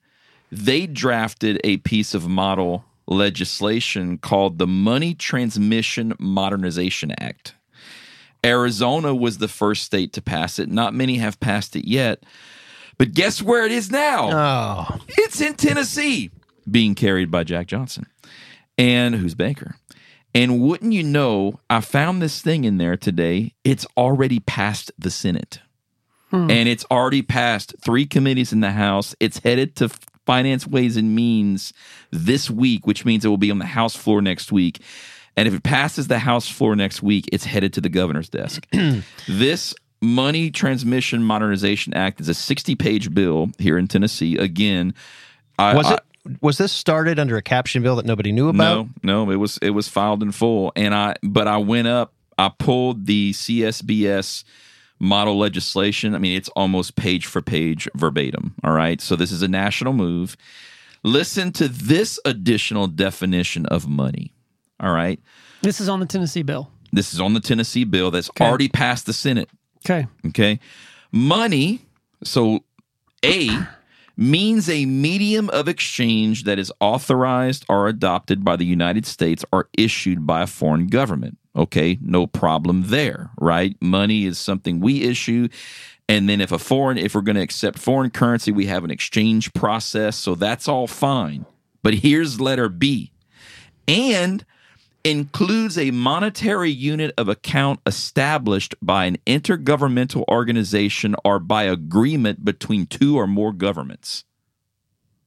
[0.52, 7.54] they drafted a piece of model legislation called the Money Transmission Modernization Act.
[8.44, 10.68] Arizona was the first state to pass it.
[10.70, 12.22] Not many have passed it yet.
[13.00, 14.28] But guess where it is now?
[14.30, 16.30] Oh, It's in Tennessee,
[16.70, 18.04] being carried by Jack Johnson,
[18.76, 19.76] and who's banker.
[20.34, 23.54] And wouldn't you know, I found this thing in there today.
[23.64, 25.60] It's already passed the Senate.
[26.30, 26.50] Hmm.
[26.50, 29.16] And it's already passed three committees in the House.
[29.18, 29.88] It's headed to
[30.26, 31.72] Finance, Ways, and Means
[32.10, 34.82] this week, which means it will be on the House floor next week.
[35.38, 38.68] And if it passes the House floor next week, it's headed to the governor's desk.
[39.26, 44.36] this Money Transmission Modernization Act is a 60 page bill here in Tennessee.
[44.36, 44.94] Again,
[45.58, 46.00] I, was I- it?
[46.42, 48.86] Was this started under a caption bill that nobody knew about?
[49.02, 52.12] no, no, it was it was filed in full, and I but I went up,
[52.38, 54.44] I pulled the CSBS
[54.98, 56.14] model legislation.
[56.14, 58.54] I mean, it's almost page for page verbatim.
[58.62, 60.36] All right, so this is a national move.
[61.02, 64.34] Listen to this additional definition of money.
[64.78, 65.18] All right,
[65.62, 66.70] This is on the Tennessee bill.
[66.92, 68.44] this is on the Tennessee bill that's Okay.
[68.44, 69.48] already passed the Senate.
[69.84, 70.06] Okay.
[70.26, 70.60] Okay.
[71.12, 71.80] Money,
[72.22, 72.60] so
[73.24, 73.50] A
[74.16, 79.68] means a medium of exchange that is authorized or adopted by the United States or
[79.76, 81.38] issued by a foreign government.
[81.56, 83.76] Okay, no problem there, right?
[83.80, 85.48] Money is something we issue.
[86.08, 88.90] And then if a foreign, if we're going to accept foreign currency, we have an
[88.90, 90.16] exchange process.
[90.16, 91.46] So that's all fine.
[91.82, 93.12] But here's letter B.
[93.88, 94.44] And
[95.04, 102.86] includes a monetary unit of account established by an intergovernmental organization or by agreement between
[102.86, 104.24] two or more governments.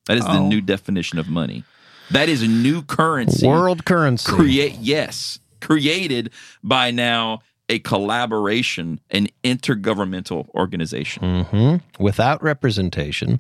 [0.06, 0.48] That is the Oh.
[0.48, 1.64] new definition of money.
[2.12, 3.48] That is a new currency.
[3.48, 4.32] World currency.
[4.32, 6.30] create yes, created
[6.64, 11.46] by now a collaboration, an intergovernmental organization.
[11.46, 13.40] hmm Without representation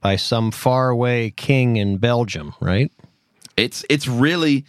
[0.00, 2.92] by some faraway king in Belgium, right?
[3.56, 4.64] It's it's really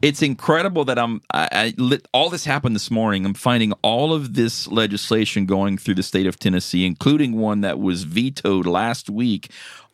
[0.00, 3.26] it's incredible that I'm I, I all this happened this morning.
[3.26, 7.78] I'm finding all of this legislation going through the state of Tennessee, including one that
[7.78, 9.50] was vetoed last week.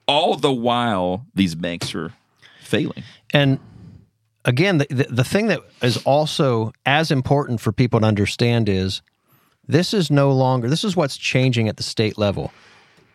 [0.06, 2.12] All the while, these banks are
[2.62, 3.02] failing.
[3.32, 3.58] And
[4.44, 9.00] again, the, the, the thing that is also as important for people to understand is
[9.66, 12.52] This is no longer, this is what's changing at the state level.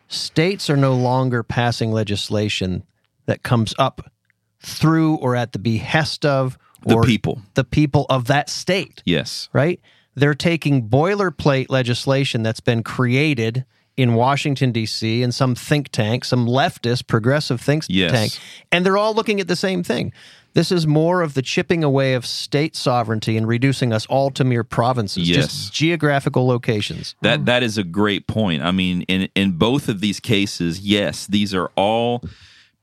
[0.08, 2.84] States are no longer passing legislation
[3.28, 4.12] that comes up
[4.60, 7.42] through or at the behest of The people.
[7.56, 9.50] the people of that state, Yes.
[9.54, 9.80] right?
[10.16, 13.66] They're taking boilerplate legislation that's been created
[13.98, 18.12] in Washington, D.C., in some think tank, some leftist progressive think Yes.
[18.12, 18.32] tank,
[18.72, 20.14] and they're all looking at the same thing.
[20.54, 24.44] This is more of the chipping away of state sovereignty and reducing us all to
[24.44, 25.36] mere provinces, Yes.
[25.46, 27.14] just geographical locations.
[27.22, 28.64] That that is a great point.
[28.64, 32.24] I mean, in in both of these cases, yes, these are all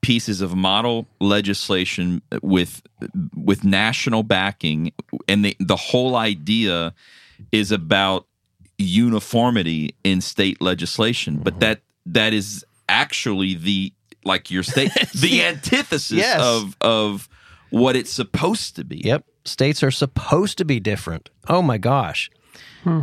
[0.00, 2.82] pieces of model legislation with
[3.34, 4.92] with national backing,
[5.28, 6.94] and the the whole idea
[7.52, 8.26] is about
[8.78, 11.38] uniformity in state legislation.
[11.38, 11.60] But mm-hmm.
[11.60, 13.92] that that is actually the
[14.24, 16.40] like your state the antithesis Yes.
[16.40, 17.28] of of
[17.70, 18.98] what it's supposed to be.
[19.04, 19.24] Yep.
[19.44, 21.30] States are supposed to be different.
[21.48, 22.30] Oh my gosh.
[22.82, 23.02] Hmm.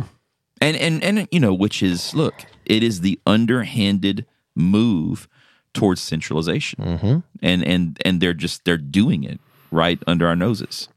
[0.60, 4.24] and and and you know which is look it is the underhanded
[4.56, 5.28] move
[5.74, 7.18] towards centralization mm-hmm.
[7.42, 9.38] and and and they're just they're doing it
[9.70, 10.88] right under our noses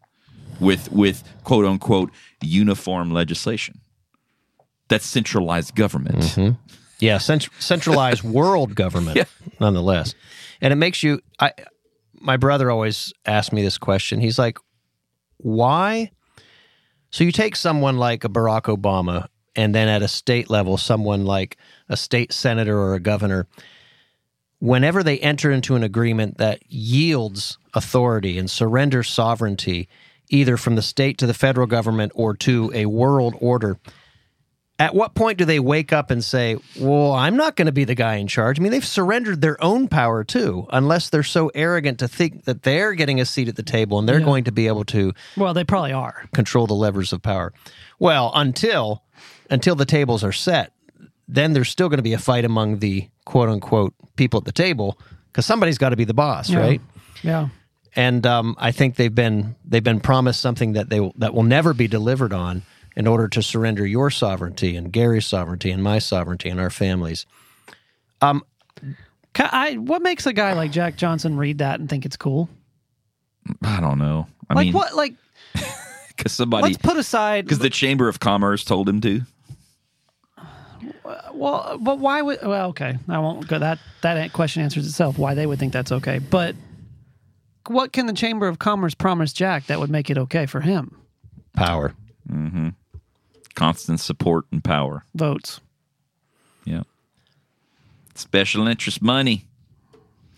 [0.60, 2.12] with with quote unquote
[2.42, 3.80] uniform legislation
[4.88, 6.38] that's centralized government
[7.00, 9.26] Yeah, cent- centralized world government, Yeah.
[9.60, 10.16] nonetheless.
[10.62, 11.20] And it makes you.
[11.40, 11.52] I,
[12.14, 14.20] my brother always asked me this question.
[14.20, 14.58] He's like,
[15.38, 16.10] "Why?"
[17.12, 21.26] So you take someone like a Barack Obama, and then at a state level, someone
[21.26, 21.58] like
[21.90, 23.46] a state senator or a governor.
[24.60, 29.88] Whenever they enter into an agreement that yields authority and surrenders sovereignty,
[30.30, 33.78] either from the state to the federal government or to a world order,
[34.80, 37.84] at what point do they wake up and say, Well, I'm not going to be
[37.84, 38.60] the guy in charge?
[38.60, 42.64] I mean, they've surrendered their own power too, unless they're so arrogant to think that
[42.64, 44.26] they're getting a seat at the table and they're Yeah.
[44.26, 46.26] going to be able to Well, they probably are.
[46.34, 47.54] control the levers of power.
[48.00, 49.04] Well, until
[49.50, 50.74] until the tables are set,
[51.28, 54.52] then there's still going to be a fight among the quote unquote people at the
[54.52, 54.98] table
[55.32, 56.60] because somebody's got to be the boss, Yeah.
[56.60, 56.82] right?
[57.24, 57.50] Yeah.
[57.96, 61.44] and um, I think they've been they've been promised something that they will, that will
[61.44, 62.62] never be delivered on
[62.96, 67.26] in order to surrender your sovereignty and Gary's sovereignty and my sovereignty and our families.
[68.22, 72.50] Ca- I, what makes a guy like Jack Johnson read that and think it's cool?
[73.64, 74.94] i don't know i Like mean what?
[74.94, 75.14] Like
[76.18, 77.46] because somebody let's put aside.
[77.46, 79.22] because the chamber of commerce told him to
[81.34, 82.40] Well, but why would?
[82.44, 83.60] Well, okay, I won't go.
[83.60, 85.18] That that question answers itself.
[85.18, 86.56] Why they would think that's okay, but
[87.68, 90.98] what can the Chamber of Commerce promise Jack that would make it okay for him?
[91.54, 91.94] Power.
[92.32, 92.70] Mm-hmm.
[93.56, 95.62] constant support and power Votes.
[96.66, 96.84] yeah
[98.16, 99.46] special interest money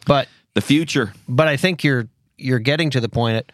[0.05, 3.51] But the future but I think you're you're getting to the point at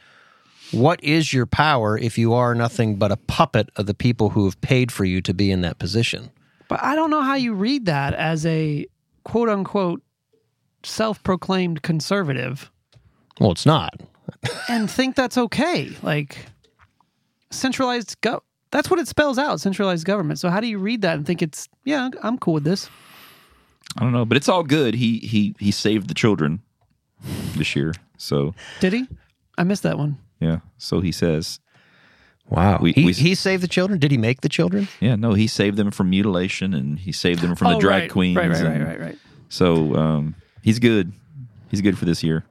[0.71, 4.43] what is your power if you are nothing but a puppet of the people who
[4.43, 6.30] have paid for you to be in that position?
[6.67, 8.86] But I don't know how you read that as a
[9.23, 10.01] quote unquote
[10.84, 12.71] self proclaimed conservative
[13.39, 13.99] Well, it's not.
[14.69, 15.91] and think that's okay.
[16.01, 16.38] Like
[17.51, 20.39] centralized go that's what it spells out, centralized government.
[20.39, 22.89] So how do you read that and think it's yeah, I'm cool with this?
[23.97, 24.95] I don't know, but it's all good.
[24.95, 26.62] He he he saved the children
[27.56, 27.93] this year.
[28.17, 29.08] So Did he?
[29.58, 30.17] I missed that one.
[30.39, 30.60] yeah.
[30.78, 31.60] So he says,
[32.50, 32.80] Wow.
[32.82, 34.00] We- he, we- he saved the children?
[34.00, 34.88] Did he make the children?
[35.00, 38.02] yeah, no, he saved them from mutilation and he saved them from the Oh, drag
[38.04, 38.38] right, queens.
[38.38, 39.18] Right, right, right, and- right, right.
[39.50, 41.12] So um, he's good.
[41.72, 42.44] He's good for this year.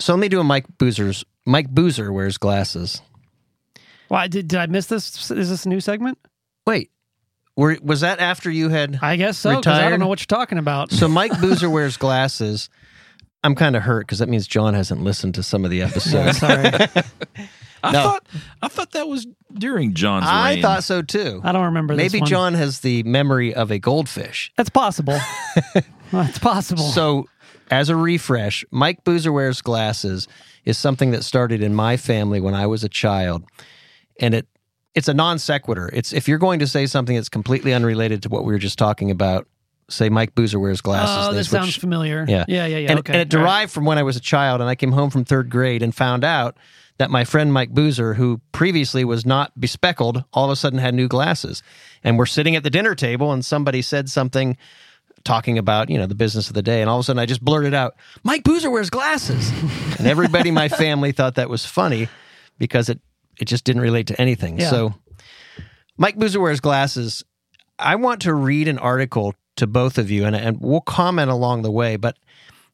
[0.00, 3.00] So let me do a Mike Boozer's Mike Boozer wears glasses.
[4.08, 5.30] Why did, did I miss this?
[5.30, 6.18] Is this a new segment?
[6.66, 6.90] Wait,
[7.56, 8.98] were, was that after you had?
[9.02, 9.54] I guess so.
[9.56, 10.92] 'cause I don't know what you're talking about.
[10.92, 12.68] So Mike Boozer wears glasses.
[13.42, 15.86] I'm kind of hurt because that means John hasn't listened to some of the Yeah,
[15.86, 16.38] episodes.
[16.38, 16.70] sorry,
[17.82, 18.02] I No.
[18.02, 18.26] thought
[18.62, 20.62] I thought that was during John's I reign.
[20.62, 21.40] thought so too.
[21.44, 21.94] I don't remember.
[21.96, 22.28] this Maybe one.
[22.28, 24.52] John has the memory of a goldfish.
[24.56, 25.18] That's possible.
[26.12, 26.84] That's possible.
[26.84, 27.28] So,
[27.70, 30.26] as a refresh, Mike Boozer wears glasses
[30.64, 33.44] is something that started in my family when I was a child,
[34.20, 34.46] and it
[34.94, 35.90] it's a non sequitur.
[35.92, 38.78] It's if you're going to say something that's completely unrelated to what we were just
[38.78, 39.46] talking about,
[39.90, 41.28] say Mike Boozer wears glasses.
[41.28, 42.24] oh, they that sounds switch- familiar.
[42.26, 42.44] Yeah.
[42.48, 42.90] yeah, yeah, yeah.
[42.90, 43.46] and, okay, and it all right.
[43.50, 45.94] derived from when I was a child, and I came home from third grade and
[45.94, 46.56] found out
[46.98, 50.94] that my friend Mike Boozer, who previously was not bespeckled, all of a sudden had
[50.94, 51.62] new glasses.
[52.04, 54.56] And we're sitting at the dinner table, and somebody said something
[55.24, 57.26] talking about you know the business of the day, and all of a sudden I
[57.26, 59.50] just blurted out, "Mike Boozer wears glasses,"
[59.98, 62.08] and everybody in my family thought that was funny
[62.58, 63.00] because it
[63.38, 64.58] it just didn't relate to anything.
[64.58, 64.70] Yeah.
[64.70, 64.94] So
[65.96, 67.24] Mike Boozer wears glasses.
[67.78, 71.62] I want to read an article to both of you, and, and we'll comment along
[71.62, 71.96] the way.
[71.96, 72.16] But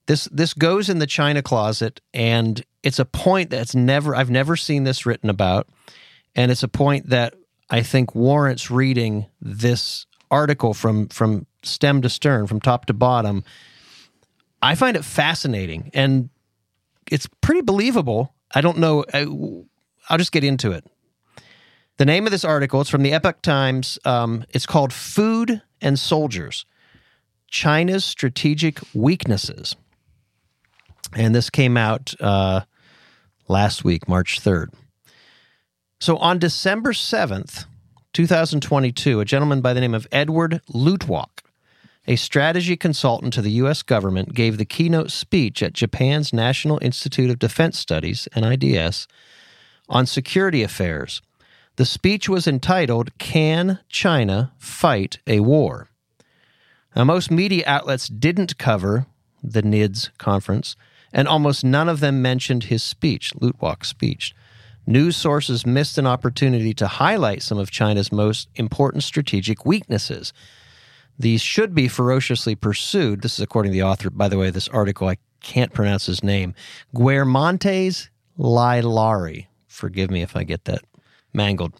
[0.07, 4.57] this this goes in the china closet, and it's a point that's never I've never
[4.57, 5.69] seen this written about,
[6.35, 7.35] and it's a point that
[7.71, 13.45] I think warrants reading this article from from stem to stern, from top to bottom.
[14.63, 16.31] I find it fascinating and
[17.11, 18.35] it's pretty believable.
[18.55, 19.05] I don't know.
[19.13, 19.67] I, will
[20.17, 20.85] just get into it.
[21.97, 23.99] The name of this article, it's from the Epoch Times.
[24.05, 26.65] Um, it's called Food and Soldiers
[27.49, 29.77] China's Strategic Weaknesses.
[31.15, 32.63] And this came out uh,
[33.49, 34.73] last week, March 3rd.
[36.01, 37.67] So on December 7th,
[38.13, 41.41] 2022, a gentleman by the name of Edward Luttwak,
[42.07, 43.83] a strategy consultant to the U.S.
[43.83, 49.07] government, gave the keynote speech at Japan's National Institute of Defense Studies, NIDS,
[49.89, 51.23] on security affairs.
[51.77, 55.89] The speech was entitled, Can China Fight a War?
[56.95, 59.07] Now, most media outlets didn't cover
[59.43, 60.77] the NIDS conference,
[61.15, 64.35] and almost none of them mentioned his speech, Luttwak's speech.
[64.87, 70.35] News sources missed an opportunity to highlight some of China's most important strategic weaknesses.
[71.19, 73.23] These should be ferociously pursued.
[73.23, 75.09] This is according to the author, by the way, this article.
[75.09, 76.55] I can't pronounce his name.
[76.95, 78.09] Guermantes
[78.39, 79.47] Lailari.
[79.69, 80.81] Forgive me if I get that
[81.33, 81.73] mangled.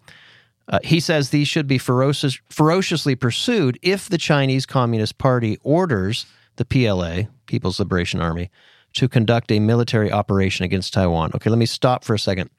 [0.67, 6.25] Uh, he says these should be ferocious, ferociously pursued if the Chinese Communist Party orders
[6.55, 8.49] the PLA, People's Liberation Army,
[8.95, 11.31] to conduct a military operation against Taiwan.
[11.35, 12.49] Okay, let me stop for a second.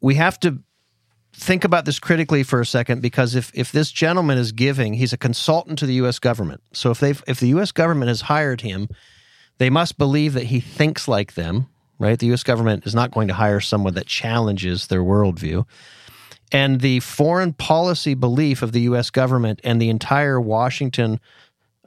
[0.00, 0.60] We have to
[1.32, 5.12] think about this critically for a second because if, if this gentleman is giving, he's
[5.12, 6.18] a consultant to the U.S.
[6.18, 6.62] government.
[6.72, 7.72] So if they if the U.S.
[7.72, 8.88] government has hired him,
[9.58, 11.66] they must believe that he thinks like them,
[11.98, 12.18] right?
[12.18, 12.42] The U.S.
[12.42, 15.66] government is not going to hire someone that challenges their worldview.
[16.52, 19.10] And the foreign policy belief of the U.S.
[19.10, 21.20] government and the entire Washington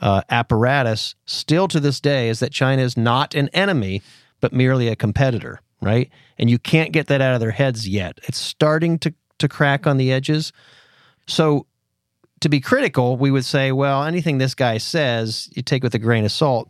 [0.02, 4.02] uh, apparatus still to this day is that China is not an enemy,
[4.41, 6.10] but merely a competitor, right?
[6.38, 8.20] And you can't get that out of their heads yet.
[8.24, 10.54] It's starting to, to crack on the edges.
[11.28, 11.66] So,
[12.41, 16.00] to be critical, we would say, well, anything this guy says, you take with a
[16.00, 16.70] grain of salt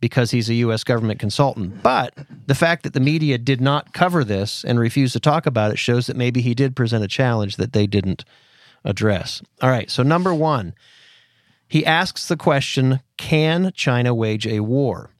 [0.00, 0.84] because he's a U.S.
[0.84, 1.82] government consultant.
[1.82, 2.14] But
[2.46, 5.78] the fact that the media did not cover this and refused to talk about it
[5.78, 8.24] shows that maybe he did present a challenge that they didn't
[8.84, 9.42] address.
[9.60, 10.74] All right, so number one,
[11.68, 15.10] he asks the question Can China wage a war?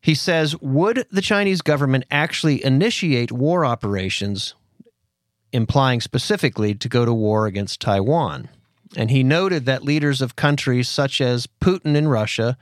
[0.00, 4.54] He says, Would the Chinese government actually initiate war operations,
[5.52, 8.48] implying specifically to go to war against Taiwan?
[8.96, 12.56] And he noted that leaders of countries such as Putin in Russia,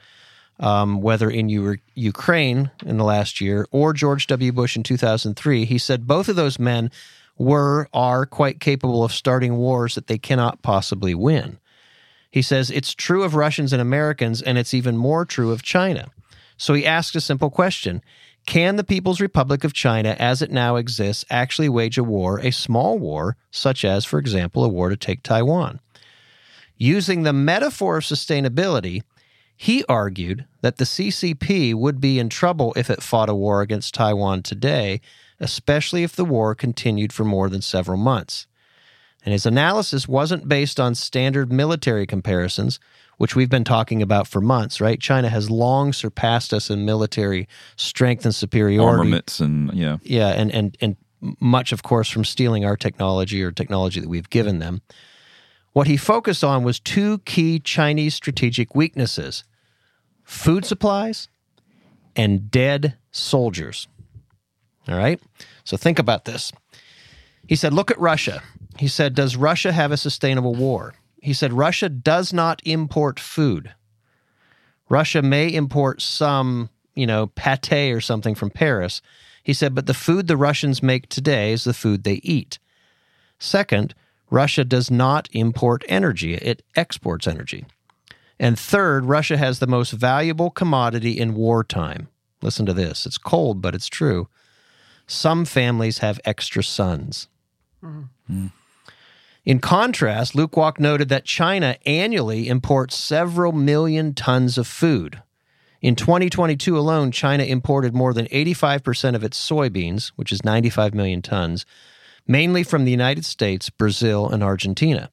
[0.58, 4.52] um, whether in U- Ukraine in the last year or George W.
[4.52, 6.90] Bush in 2003, he said both of those men
[7.36, 11.58] were, are quite capable of starting wars that they cannot possibly win.
[12.32, 16.08] He says it's true of Russians and Americans, and it's even more true of China.
[16.56, 18.02] So he asked a simple question
[18.46, 22.50] Can the People's Republic of China, as it now exists, actually wage a war, a
[22.50, 25.78] small war, such as, for example, a war to take Taiwan?
[26.78, 29.02] Using the metaphor of sustainability,
[29.54, 33.94] he argued that the CCP would be in trouble if it fought a war against
[33.94, 35.02] Taiwan today,
[35.38, 38.46] especially if the war continued for more than several months.
[39.24, 42.80] And his analysis wasn't based on standard military comparisons,
[43.18, 45.00] which we've been talking about for months, right?
[45.00, 48.98] China has long surpassed us in military strength and superiority.
[48.98, 49.98] Armaments and yeah.
[50.02, 50.96] Yeah, and and and
[51.38, 54.82] much of course from stealing our technology or technology that we've given them.
[55.72, 59.44] What he focused on was two key Chinese strategic weaknesses
[60.24, 61.28] food supplies
[62.16, 63.88] and dead soldiers.
[64.88, 65.20] All right?
[65.64, 66.52] So think about this.
[67.52, 68.42] He said, Look at Russia.
[68.78, 70.94] He said, Does Russia have a sustainable war?
[71.20, 73.74] He said, Russia does not import food.
[74.88, 79.02] Russia may import some, you know, pate or something from Paris.
[79.42, 82.58] He said, but the food the Russians make today is the food they eat.
[83.38, 83.94] Second,
[84.30, 87.66] Russia does not import energy, it exports energy.
[88.38, 92.08] And third, Russia has the most valuable commodity in wartime.
[92.40, 94.28] Listen to this it's cold, but it's true.
[95.06, 97.28] Some families have extra sons.
[97.82, 98.46] Mm-hmm.
[99.44, 105.20] In contrast, Luttwak noted that China annually imports several million tons of food.
[105.80, 111.22] In 2022 alone, China imported more than 85% of its soybeans, which is 95 million
[111.22, 111.66] tons,
[112.24, 115.10] mainly from the United States, Brazil, and Argentina.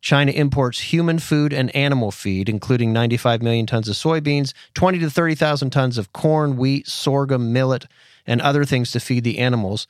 [0.00, 5.10] China imports human food and animal feed, including 95 million tons of soybeans, 20 to
[5.10, 7.86] 30,000 tons of corn, wheat, sorghum, millet,
[8.26, 9.86] and other things to feed the animals.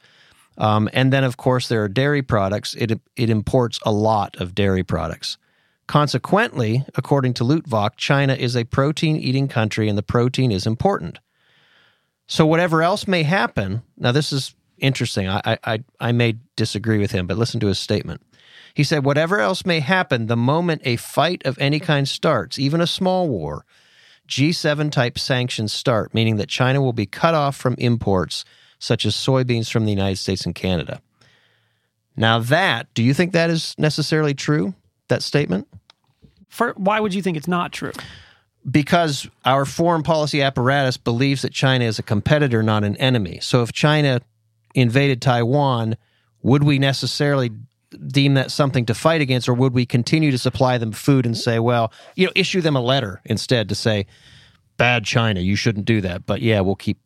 [0.56, 2.74] Um, and then, of course, there are dairy products.
[2.74, 5.36] It, it imports a lot of dairy products.
[5.86, 11.18] Consequently, according to Luttwak, China is a protein eating country and the protein is important.
[12.26, 15.28] So, whatever else may happen, now this is interesting.
[15.28, 18.22] I, I, I may disagree with him, but listen to his statement.
[18.72, 22.80] He said, Whatever else may happen, the moment a fight of any kind starts, even
[22.80, 23.66] a small war,
[24.28, 28.44] G7 type sanctions start, meaning that China will be cut off from imports
[28.84, 31.00] such as soybeans from the United States and Canada.
[32.16, 34.74] Now, that, do you think that is necessarily true,
[35.08, 35.66] that statement?
[36.48, 37.92] For, why would you think it's not true?
[38.70, 43.40] Because our foreign policy apparatus believes that China is a competitor, not an enemy.
[43.40, 44.20] So if China
[44.74, 45.96] invaded Taiwan,
[46.42, 47.50] would we necessarily
[48.06, 51.36] deem that something to fight against, or would we continue to supply them food and
[51.36, 54.06] say, well, you know, issue them a letter instead to say,
[54.76, 56.26] bad China, you shouldn't do that.
[56.26, 56.98] But yeah, we'll keep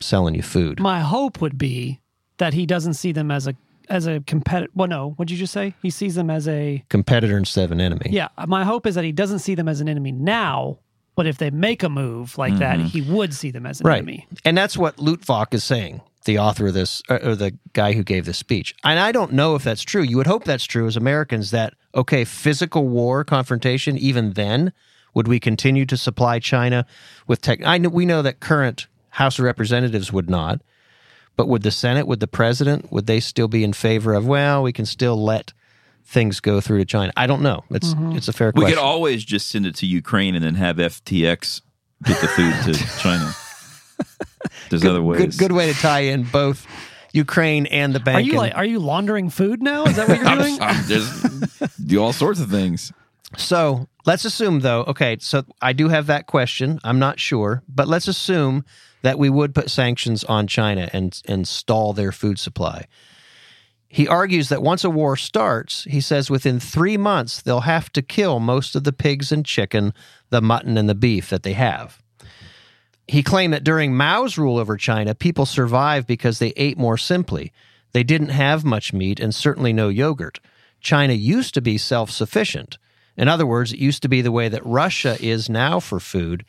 [0.00, 0.80] selling you food.
[0.80, 2.00] My hope would be
[2.38, 3.54] that he doesn't see them as a
[3.88, 4.70] as a competitor.
[4.74, 5.74] Well, no, what'd you just say?
[5.82, 8.10] He sees them as a Competitor instead of an enemy.
[8.10, 8.28] yeah.
[8.36, 10.78] Uh, my hope is that he doesn't see them as an enemy now,
[11.16, 12.88] but if they make a move like that, mm-hmm.
[12.88, 13.96] he would see them as an Right.
[13.98, 14.26] enemy.
[14.44, 18.04] And that's what Lutvok is saying, the author of this, or or the guy who
[18.04, 18.74] gave this speech.
[18.84, 20.02] And I don't know if that's true.
[20.02, 24.74] You would hope that's true as Americans that, okay, physical war, confrontation, even then,
[25.14, 26.84] would we continue to supply China
[27.26, 27.60] with tech?
[27.64, 30.60] I know, we know that current House of Representatives would not,
[31.36, 34.62] but would the Senate, would the president, would they still be in favor of, well,
[34.62, 35.52] we can still let
[36.04, 37.12] things go through to China?
[37.16, 37.64] I don't know.
[37.70, 38.16] It's, mm-hmm.
[38.16, 38.66] it's a fair question.
[38.66, 41.62] We could always just send it to Ukraine and then have FTX
[42.04, 43.34] get the food to China.
[44.70, 45.36] There's other ways.
[45.36, 46.66] good, good way to tie in both
[47.12, 48.18] Ukraine and the bank.
[48.18, 49.84] Are you and- like are you laundering food now?
[49.84, 50.60] Is that what you're doing?
[50.60, 52.92] I'm, I'm just do all sorts of things.
[53.36, 56.80] So let's assume, though, okay, so I do have that question.
[56.82, 58.64] I'm not sure, but let's assume
[59.02, 62.86] that we would put sanctions on China and, and stall their food supply.
[63.88, 68.02] He argues that once a war starts, he says within three months, they'll have to
[68.02, 69.94] kill most of the pigs and chicken,
[70.30, 72.02] the mutton, and the beef that they have.
[73.06, 77.52] He claimed that during Mao's rule over China, people survived because they ate more simply.
[77.92, 80.40] They didn't have much meat and certainly no yogurt.
[80.80, 82.76] China used to be self sufficient.
[83.18, 86.44] In other words, it used to be the way that Russia is now for food,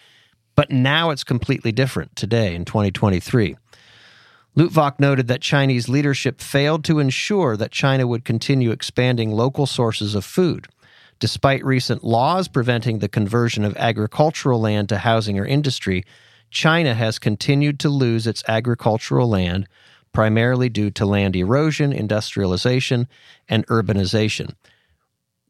[0.55, 3.57] but now it's completely different today in 2023.
[4.55, 10.13] Lutvok noted that Chinese leadership failed to ensure that China would continue expanding local sources
[10.13, 10.67] of food.
[11.17, 16.03] Despite recent laws preventing the conversion of agricultural land to housing or industry,
[16.51, 19.67] China has continued to lose its agricultural land
[20.13, 23.07] primarily due to land erosion, industrialization,
[23.47, 24.53] and urbanization,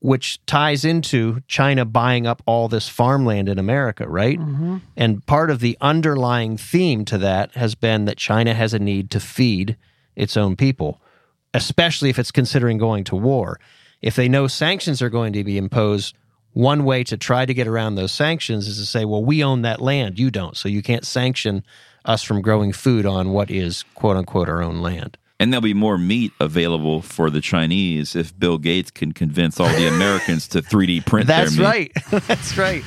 [0.02, 4.39] which ties into China buying up all this farmland in America, right?
[4.39, 4.78] Mm-hmm.
[4.95, 9.12] And part of the underlying theme to that has been that China has a need
[9.12, 9.76] to feed
[10.16, 11.02] its own people,
[11.54, 13.60] especially if it's considering going to war.
[14.02, 16.16] If they know sanctions are going to be imposed,
[16.54, 19.64] one way to try to get around those sanctions is to say, well, we own
[19.64, 20.56] that land, you don't.
[20.56, 21.64] So you can't sanction
[22.06, 25.18] us from growing food on what is, quote unquote, our own land.
[25.40, 29.70] And there'll be more meat available for the Chinese if Bill Gates can convince all
[29.70, 31.94] the Americans to 3D print That's their meat.
[31.96, 32.24] That's right.
[32.28, 32.84] That's right.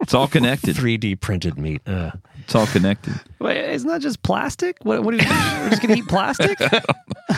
[0.00, 0.74] It's all connected.
[0.76, 1.82] 3D printed meat.
[1.86, 2.12] Uh.
[2.50, 3.14] It's all connected.
[3.38, 4.76] Wait, isn't that just plastic?
[4.82, 6.58] What, what are you, we're just gonna eat plastic?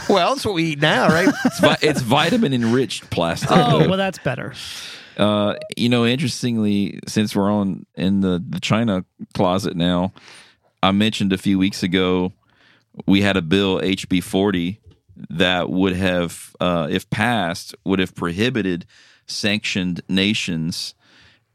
[0.09, 1.29] Well, that's what we eat now, right?
[1.45, 3.51] It's, vi- it's vitamin enriched plastic.
[3.53, 4.55] Oh, well, that's better.
[5.19, 9.05] Uh, you know, interestingly, since we're on in the, the China
[9.35, 10.15] closet now,
[10.83, 12.33] I mentioned a few weeks ago
[13.07, 14.81] we had a bill HB 40
[15.31, 18.87] that would have, uh, if passed, would have prohibited
[19.27, 20.95] sanctioned nations,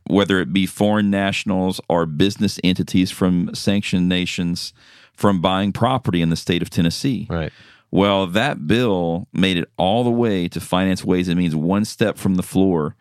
[0.08, 4.74] whether it be foreign nationals or business entities from sanctioned nations,
[5.14, 7.28] from buying property in the state of Tennessee.
[7.30, 7.52] right.
[7.90, 12.18] Well, that bill made it all the way to Finance Ways and Means, one step
[12.18, 12.98] from the floor.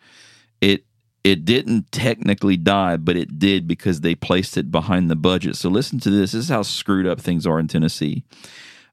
[1.27, 5.57] It didn't technically die, but it did because they placed it behind the budget.
[5.57, 6.31] So listen to this.
[6.31, 8.23] This is how screwed up things are in Tennessee.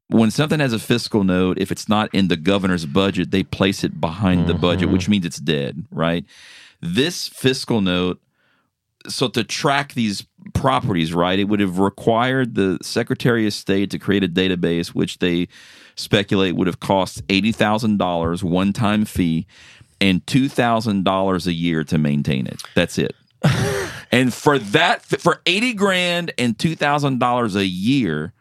[0.09, 3.85] When something has a fiscal note, if it's not in the governor's budget, they place
[3.85, 4.95] it behind the budget, mm-hmm.
[4.95, 6.25] which means it's dead, right?
[6.81, 8.21] This fiscal note
[9.07, 13.99] so to track these properties right it would have required the secretary of state to
[13.99, 15.47] create a database which they
[15.97, 19.47] speculate would have cost $80000 one-time fee
[20.05, 22.63] and $2000 a year to maintain it.
[22.75, 23.15] That's it.
[24.13, 28.33] And for that for 80 grand and $2000 a year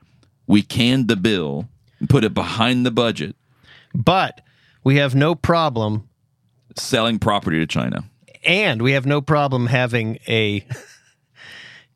[0.46, 1.68] we canned the bill
[2.00, 3.36] and put it behind the budget.
[3.96, 4.42] But
[4.84, 6.08] we have no problem,
[6.78, 8.04] selling property to china.
[8.46, 10.64] and we have no problem having a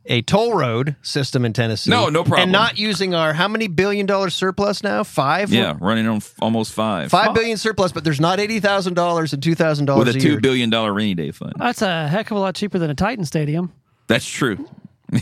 [0.07, 1.91] a toll road system in Tennessee.
[1.91, 2.43] No, no problem.
[2.43, 5.03] And not using our how many billion dollar surplus now?
[5.03, 5.51] Five.
[5.51, 9.33] yeah running on f- almost five Five billion surplus, but there's not eighty thousand dollars
[9.33, 10.37] and two thousand with dollars a a year.
[10.37, 13.25] $2 billion rainy day fund That's a heck of a lot cheaper than a Titan
[13.25, 13.71] Stadium.
[14.07, 14.67] That's true.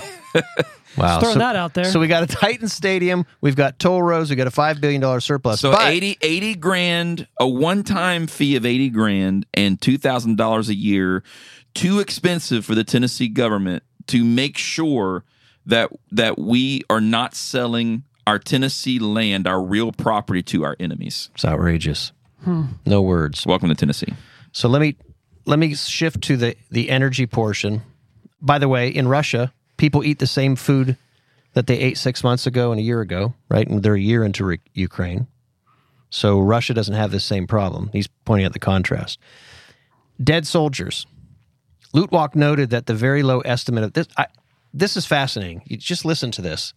[0.98, 1.08] Wow.
[1.08, 1.86] Just throwing that out there.
[1.86, 5.22] So we got a Titan Stadium, we've got toll roads, we got a $5 billion
[5.22, 5.60] surplus.
[5.60, 10.74] So but, 80, 80 grand, a one time fee of 80 grand and $2,000 a
[10.74, 11.24] year,
[11.74, 15.24] too expensive for the Tennessee government to make sure
[15.66, 21.30] that that we are not selling our Tennessee land, our real property to our enemies.
[21.36, 22.12] It's outrageous.
[22.44, 22.64] Hmm.
[22.86, 23.46] No words.
[23.46, 24.14] Welcome to Tennessee.
[24.52, 24.96] So let me
[25.46, 27.82] let me shift to the the energy portion.
[28.42, 30.98] By the way, in Russia, people eat the same food
[31.54, 33.68] that they ate six months ago and a year ago, right?
[33.68, 35.28] And they're a year into re- Ukraine,
[36.10, 37.90] so Russia doesn't have this same problem.
[37.94, 39.20] He's pointing out the contrast.
[40.22, 41.08] Dead soldiers.
[41.96, 44.08] Luttwak noted that the very low estimate of this.
[44.18, 44.28] I,
[44.74, 45.62] this is fascinating.
[45.66, 46.74] You just listen to this.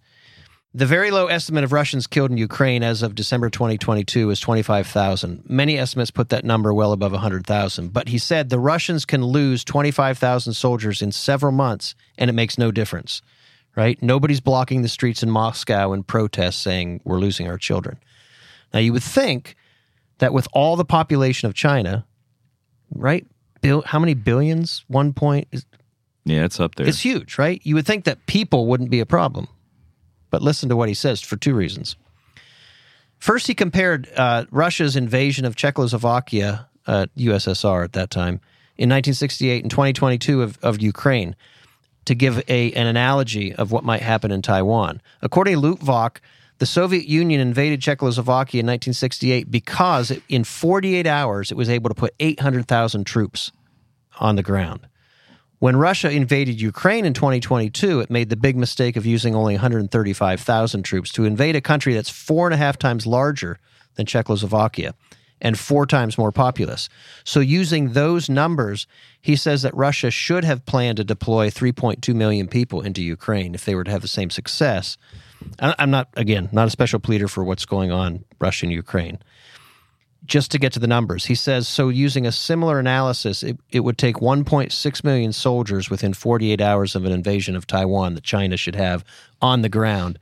[0.73, 5.43] The very low estimate of Russians killed in Ukraine as of December 2022 is 25,000.
[5.49, 7.93] Many estimates put that number well above 100,000.
[7.93, 12.59] But he said the Russians can lose 25,000 soldiers in several months and it makes
[12.59, 13.21] no difference,
[13.75, 14.01] right?
[14.01, 17.99] Nobody's blocking the streets in Moscow in protest saying we're losing our children.
[18.73, 19.57] Now, you would think
[20.19, 22.07] that with all the population of China,
[22.95, 23.27] right?
[23.61, 24.85] Bill, how many billions?
[24.89, 25.67] One point is
[26.25, 26.87] Yeah, it's up there.
[26.87, 27.61] it's huge, right?
[27.65, 29.49] You would think that people wouldn't be a problem.
[30.31, 31.97] But listen to what he says for two reasons.
[33.19, 38.41] First, he compared uh, Russia's invasion of Czechoslovakia, uh, USSR at that time,
[38.77, 41.35] in 1968 and 2022 of, of Ukraine
[42.05, 45.03] to give a, an analogy of what might happen in Taiwan.
[45.21, 46.19] According to Lutvok,
[46.59, 51.89] the Soviet Union invaded Czechoslovakia in 1968 because it, in 48 hours it was able
[51.89, 53.53] to put 800,000 troops
[54.21, 54.87] on the ground.
[55.61, 60.83] When Russia invaded Ukraine in 2022, it made the big mistake of using only 135,000
[60.85, 63.59] troops to invade a country that's four and a half times larger
[63.95, 64.95] than Czechoslovakia
[65.41, 66.89] and four times more populous.
[67.25, 68.87] So, using those numbers,
[69.21, 73.65] he says that Russia should have planned to deploy 3.2 million people into Ukraine if
[73.65, 74.97] they were to have the same success.
[75.59, 79.19] I'm not, again, not a special pleader for what's going on Russia and Ukraine
[80.29, 81.25] just to get to the numbers.
[81.25, 86.13] He says so using a similar analysis, it, it would take 1.6 million soldiers within
[86.13, 89.05] 48 hours of an invasion of Taiwan that China should have
[89.41, 90.19] on the ground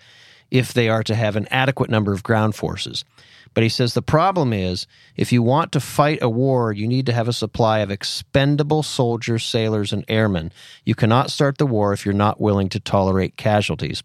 [0.50, 3.04] if they are to have an adequate number of ground forces.
[3.52, 7.06] But he says the problem is if you want to fight a war, you need
[7.06, 10.52] to have a supply of expendable soldiers, sailors, and airmen.
[10.84, 14.02] You cannot start the war if you're not willing to tolerate casualties.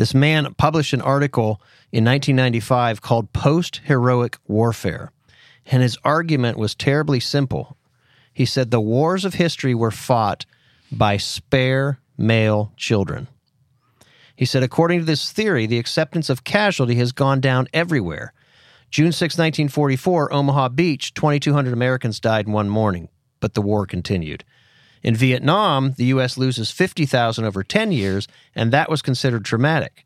[0.00, 1.60] This man published an article
[1.92, 5.12] in 1995 called Post Heroic Warfare.
[5.66, 7.76] And his argument was terribly simple.
[8.32, 10.46] He said the wars of history were fought
[10.90, 13.28] by spare male children.
[14.34, 18.32] He said, according to this theory, the acceptance of casualty has gone down everywhere.
[18.90, 24.44] June 6, 1944, Omaha Beach, 2,200 Americans died in one morning, but the war continued.
[25.02, 26.36] In Vietnam, the U.S.
[26.36, 30.04] loses 50,000 over 10 years, and that was considered traumatic.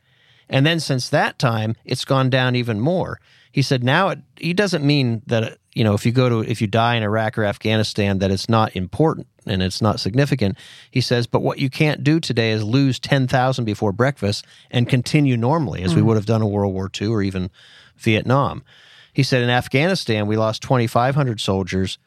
[0.48, 3.20] And then since that time, it's gone down even more.
[3.50, 6.60] He said now it, he doesn't mean that, you know, if you go to, if
[6.60, 10.58] you die in Iraq or Afghanistan, that it's not important and it's not significant.
[10.90, 15.36] He says, but what you can't do today is lose 10,000 before breakfast and continue
[15.36, 16.08] normally as we hmm.
[16.08, 17.50] would have done in World War II or even
[17.96, 18.64] Vietnam.
[19.12, 21.98] He said in Afghanistan, we lost 2,500 soldiers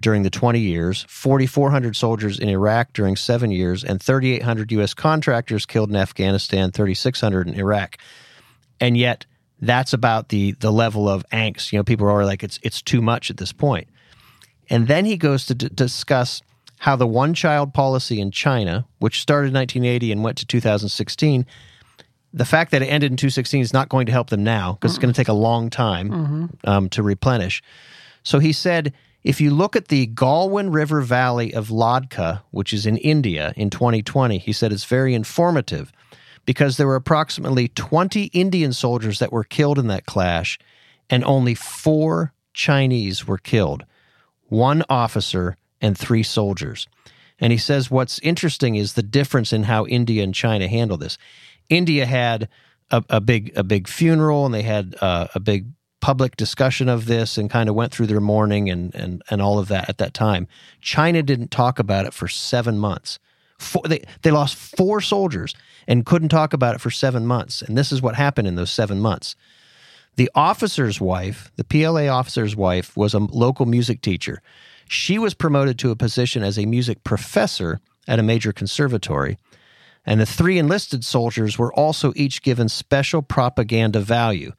[0.00, 4.94] during the 20 years, 4,400 soldiers in Iraq during seven years, and 3,800 U.S.
[4.94, 7.98] contractors killed in Afghanistan, 3,600 in Iraq.
[8.80, 9.26] And yet,
[9.60, 11.70] that's about the the level of angst.
[11.70, 13.88] You know, people are like, it's it's too much at this point.
[14.70, 16.40] And then he goes to d- discuss
[16.78, 21.44] how the one child policy in China, which started in 1980 and went to 2016,
[22.32, 24.92] the fact that it ended in 2016 is not going to help them now because
[24.92, 27.62] it's going to take a long time um, to replenish.
[28.22, 32.86] So he said, if you look at the Galwan River Valley of Ladakh, which is
[32.86, 35.92] in India in 2020, he said it's very informative
[36.46, 40.58] because there were approximately 20 Indian soldiers that were killed in that clash,
[41.10, 43.84] and only four Chinese were killed
[44.48, 46.88] one officer and three soldiers.
[47.38, 51.16] And he says what's interesting is the difference in how India and China handle this.
[51.68, 52.48] India had
[52.90, 55.66] a, a big a big funeral and they had uh, a big
[56.00, 59.58] public discussion of this and kind of went through their mourning and and and all
[59.58, 60.48] of that at that time.
[60.80, 63.18] China didn't talk about it for seven months.
[63.58, 65.54] Four, they they lost four soldiers
[65.86, 67.62] and couldn't talk about it for seven months.
[67.62, 69.36] And this is what happened in those seven months.
[70.16, 74.42] The officer's wife, the PLA officer's wife, was a local music teacher.
[74.88, 79.38] She was promoted to a position as a music professor at a major conservatory.
[80.04, 84.52] And the three enlisted soldiers were also each given special propaganda value.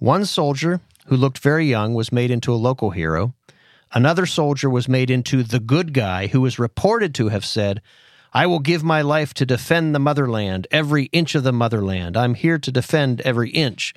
[0.00, 3.34] One soldier, who looked very young, was made into a local hero.
[3.92, 7.82] Another soldier was made into the good guy who was reported to have said,
[8.32, 12.16] I will give my life to defend the motherland, every inch of the motherland.
[12.16, 13.92] I'm here to defend every inch.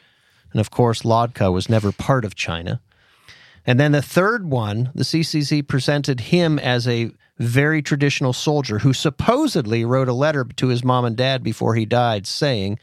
[0.51, 2.81] And of course, Ladakh was never part of China.
[3.65, 8.91] And then the third one, the CCC presented him as a very traditional soldier who
[8.91, 12.77] supposedly wrote a letter to his mom and dad before he died saying,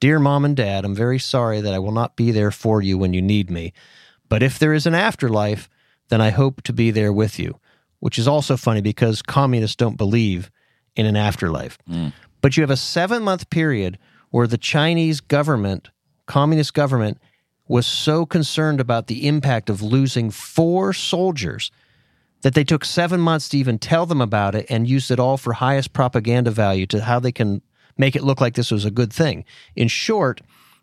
[0.00, 2.96] Dear mom and dad, I'm very sorry that I will not be there for you
[2.96, 3.72] when you need me.
[4.28, 5.68] But if there is an afterlife,
[6.08, 7.60] then I hope to be there with you.
[7.98, 10.50] Which is also funny because communists don't believe
[10.96, 11.76] in an afterlife.
[11.88, 12.14] Mm.
[12.40, 13.98] But you have a seven month period
[14.30, 15.90] where the Chinese government,
[16.26, 17.18] communist government,
[17.68, 21.70] was so concerned about the impact of losing four soldiers
[22.42, 25.36] that they took seven months to even tell them about it and used it all
[25.36, 27.60] for highest propaganda value to how they can
[28.00, 29.44] make it look like this was a good thing.
[29.76, 30.40] In short,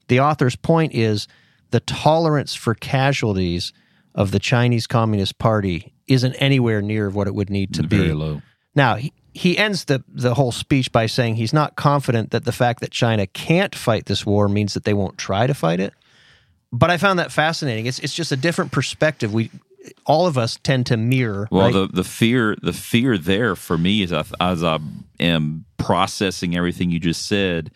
[0.08, 1.28] the author's point is
[1.72, 3.74] the tolerance for casualties
[4.16, 7.98] of the Chinese Communist Party isn't anywhere near what it would need to be.
[7.98, 8.42] Very low.
[8.74, 12.52] Now, he, he ends the, the whole speech by saying he's not confident that the
[12.52, 15.94] fact that China can't fight this war means that they won't try to fight it.
[16.72, 17.86] But I found that fascinating.
[17.86, 19.34] It's, it's just a different perspective.
[19.34, 19.52] We
[20.06, 21.48] all of us tend to mirror.
[21.52, 21.74] Well, right?
[21.74, 24.80] the the fear the fear there for me is as I, as I
[25.20, 27.72] am processing everything you just said,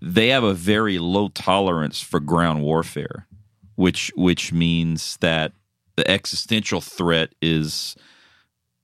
[0.00, 3.26] they have a very low tolerance for ground warfare,
[3.76, 5.52] which which means that
[5.96, 7.96] the existential threat is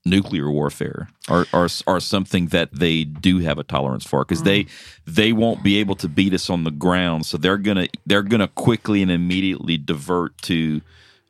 [0.05, 4.65] nuclear warfare or or, or something that they do have a tolerance for because they
[5.05, 8.47] they won't be able to beat us on the ground so they're gonna they're gonna
[8.47, 10.81] quickly and immediately divert to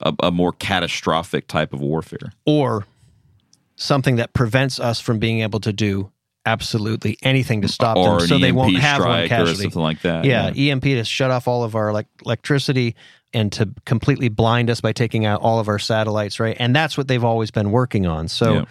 [0.01, 2.85] a, a more catastrophic type of warfare or
[3.75, 6.11] something that prevents us from being able to do
[6.45, 9.27] absolutely anything to stop or them, an so they EMP won't have one strike or
[9.27, 9.61] casualty.
[9.63, 10.25] something like that.
[10.25, 12.95] yeah, EMP to shut off all of our elec electricity
[13.33, 16.57] and to completely blind us by taking out all of our satellites, right?
[16.59, 18.27] And that's what they've always been working on.
[18.27, 18.65] So Yeah.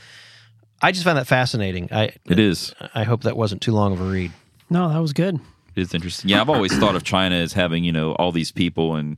[0.83, 1.89] I just found that fascinating.
[1.93, 2.73] I it is.
[2.95, 4.33] I hope that wasn't too long of a read.
[4.71, 5.37] No, that was good.
[5.77, 6.31] It is interesting.
[6.31, 9.17] Yeah, I've always thought of China as having you know all these people and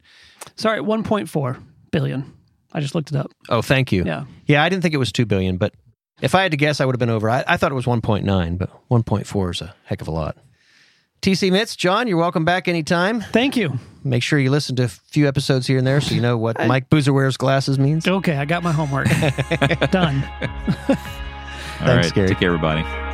[0.56, 2.32] Sorry, 1.4 billion.
[2.72, 3.32] I just looked it up.
[3.48, 4.04] Oh, thank you.
[4.04, 4.24] Yeah.
[4.46, 5.74] Yeah, I didn't think it was 2 billion, but
[6.20, 7.28] if I had to guess, I would have been over.
[7.28, 10.36] I, I thought it was 1.9, but 1.4 is a heck of a lot.
[11.22, 13.20] TC Mits, John, you're welcome back anytime.
[13.20, 13.78] Thank you.
[14.04, 16.56] Make sure you listen to a few episodes here and there so you know what
[16.66, 18.08] Mike Boozer wears glasses means.
[18.08, 19.08] Okay, I got my homework.
[19.90, 20.24] Done.
[20.88, 20.96] all
[21.86, 22.28] Thanks, right, Gary.
[22.28, 23.09] Take care, everybody.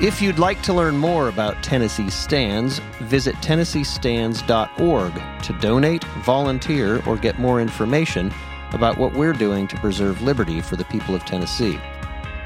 [0.00, 7.16] If you'd like to learn more about Tennessee Stands, visit TennesseeStands.org to donate, volunteer, or
[7.16, 8.32] get more information
[8.70, 11.80] about what we're doing to preserve liberty for the people of Tennessee.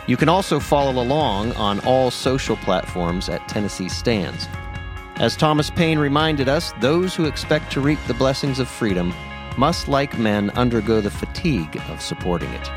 [0.06, 4.48] You can also follow along on all social platforms at Tennessee Stands.
[5.16, 9.12] As Thomas Paine reminded us, those who expect to reap the blessings of freedom
[9.58, 12.70] must, like men, undergo the fatigue of supporting it.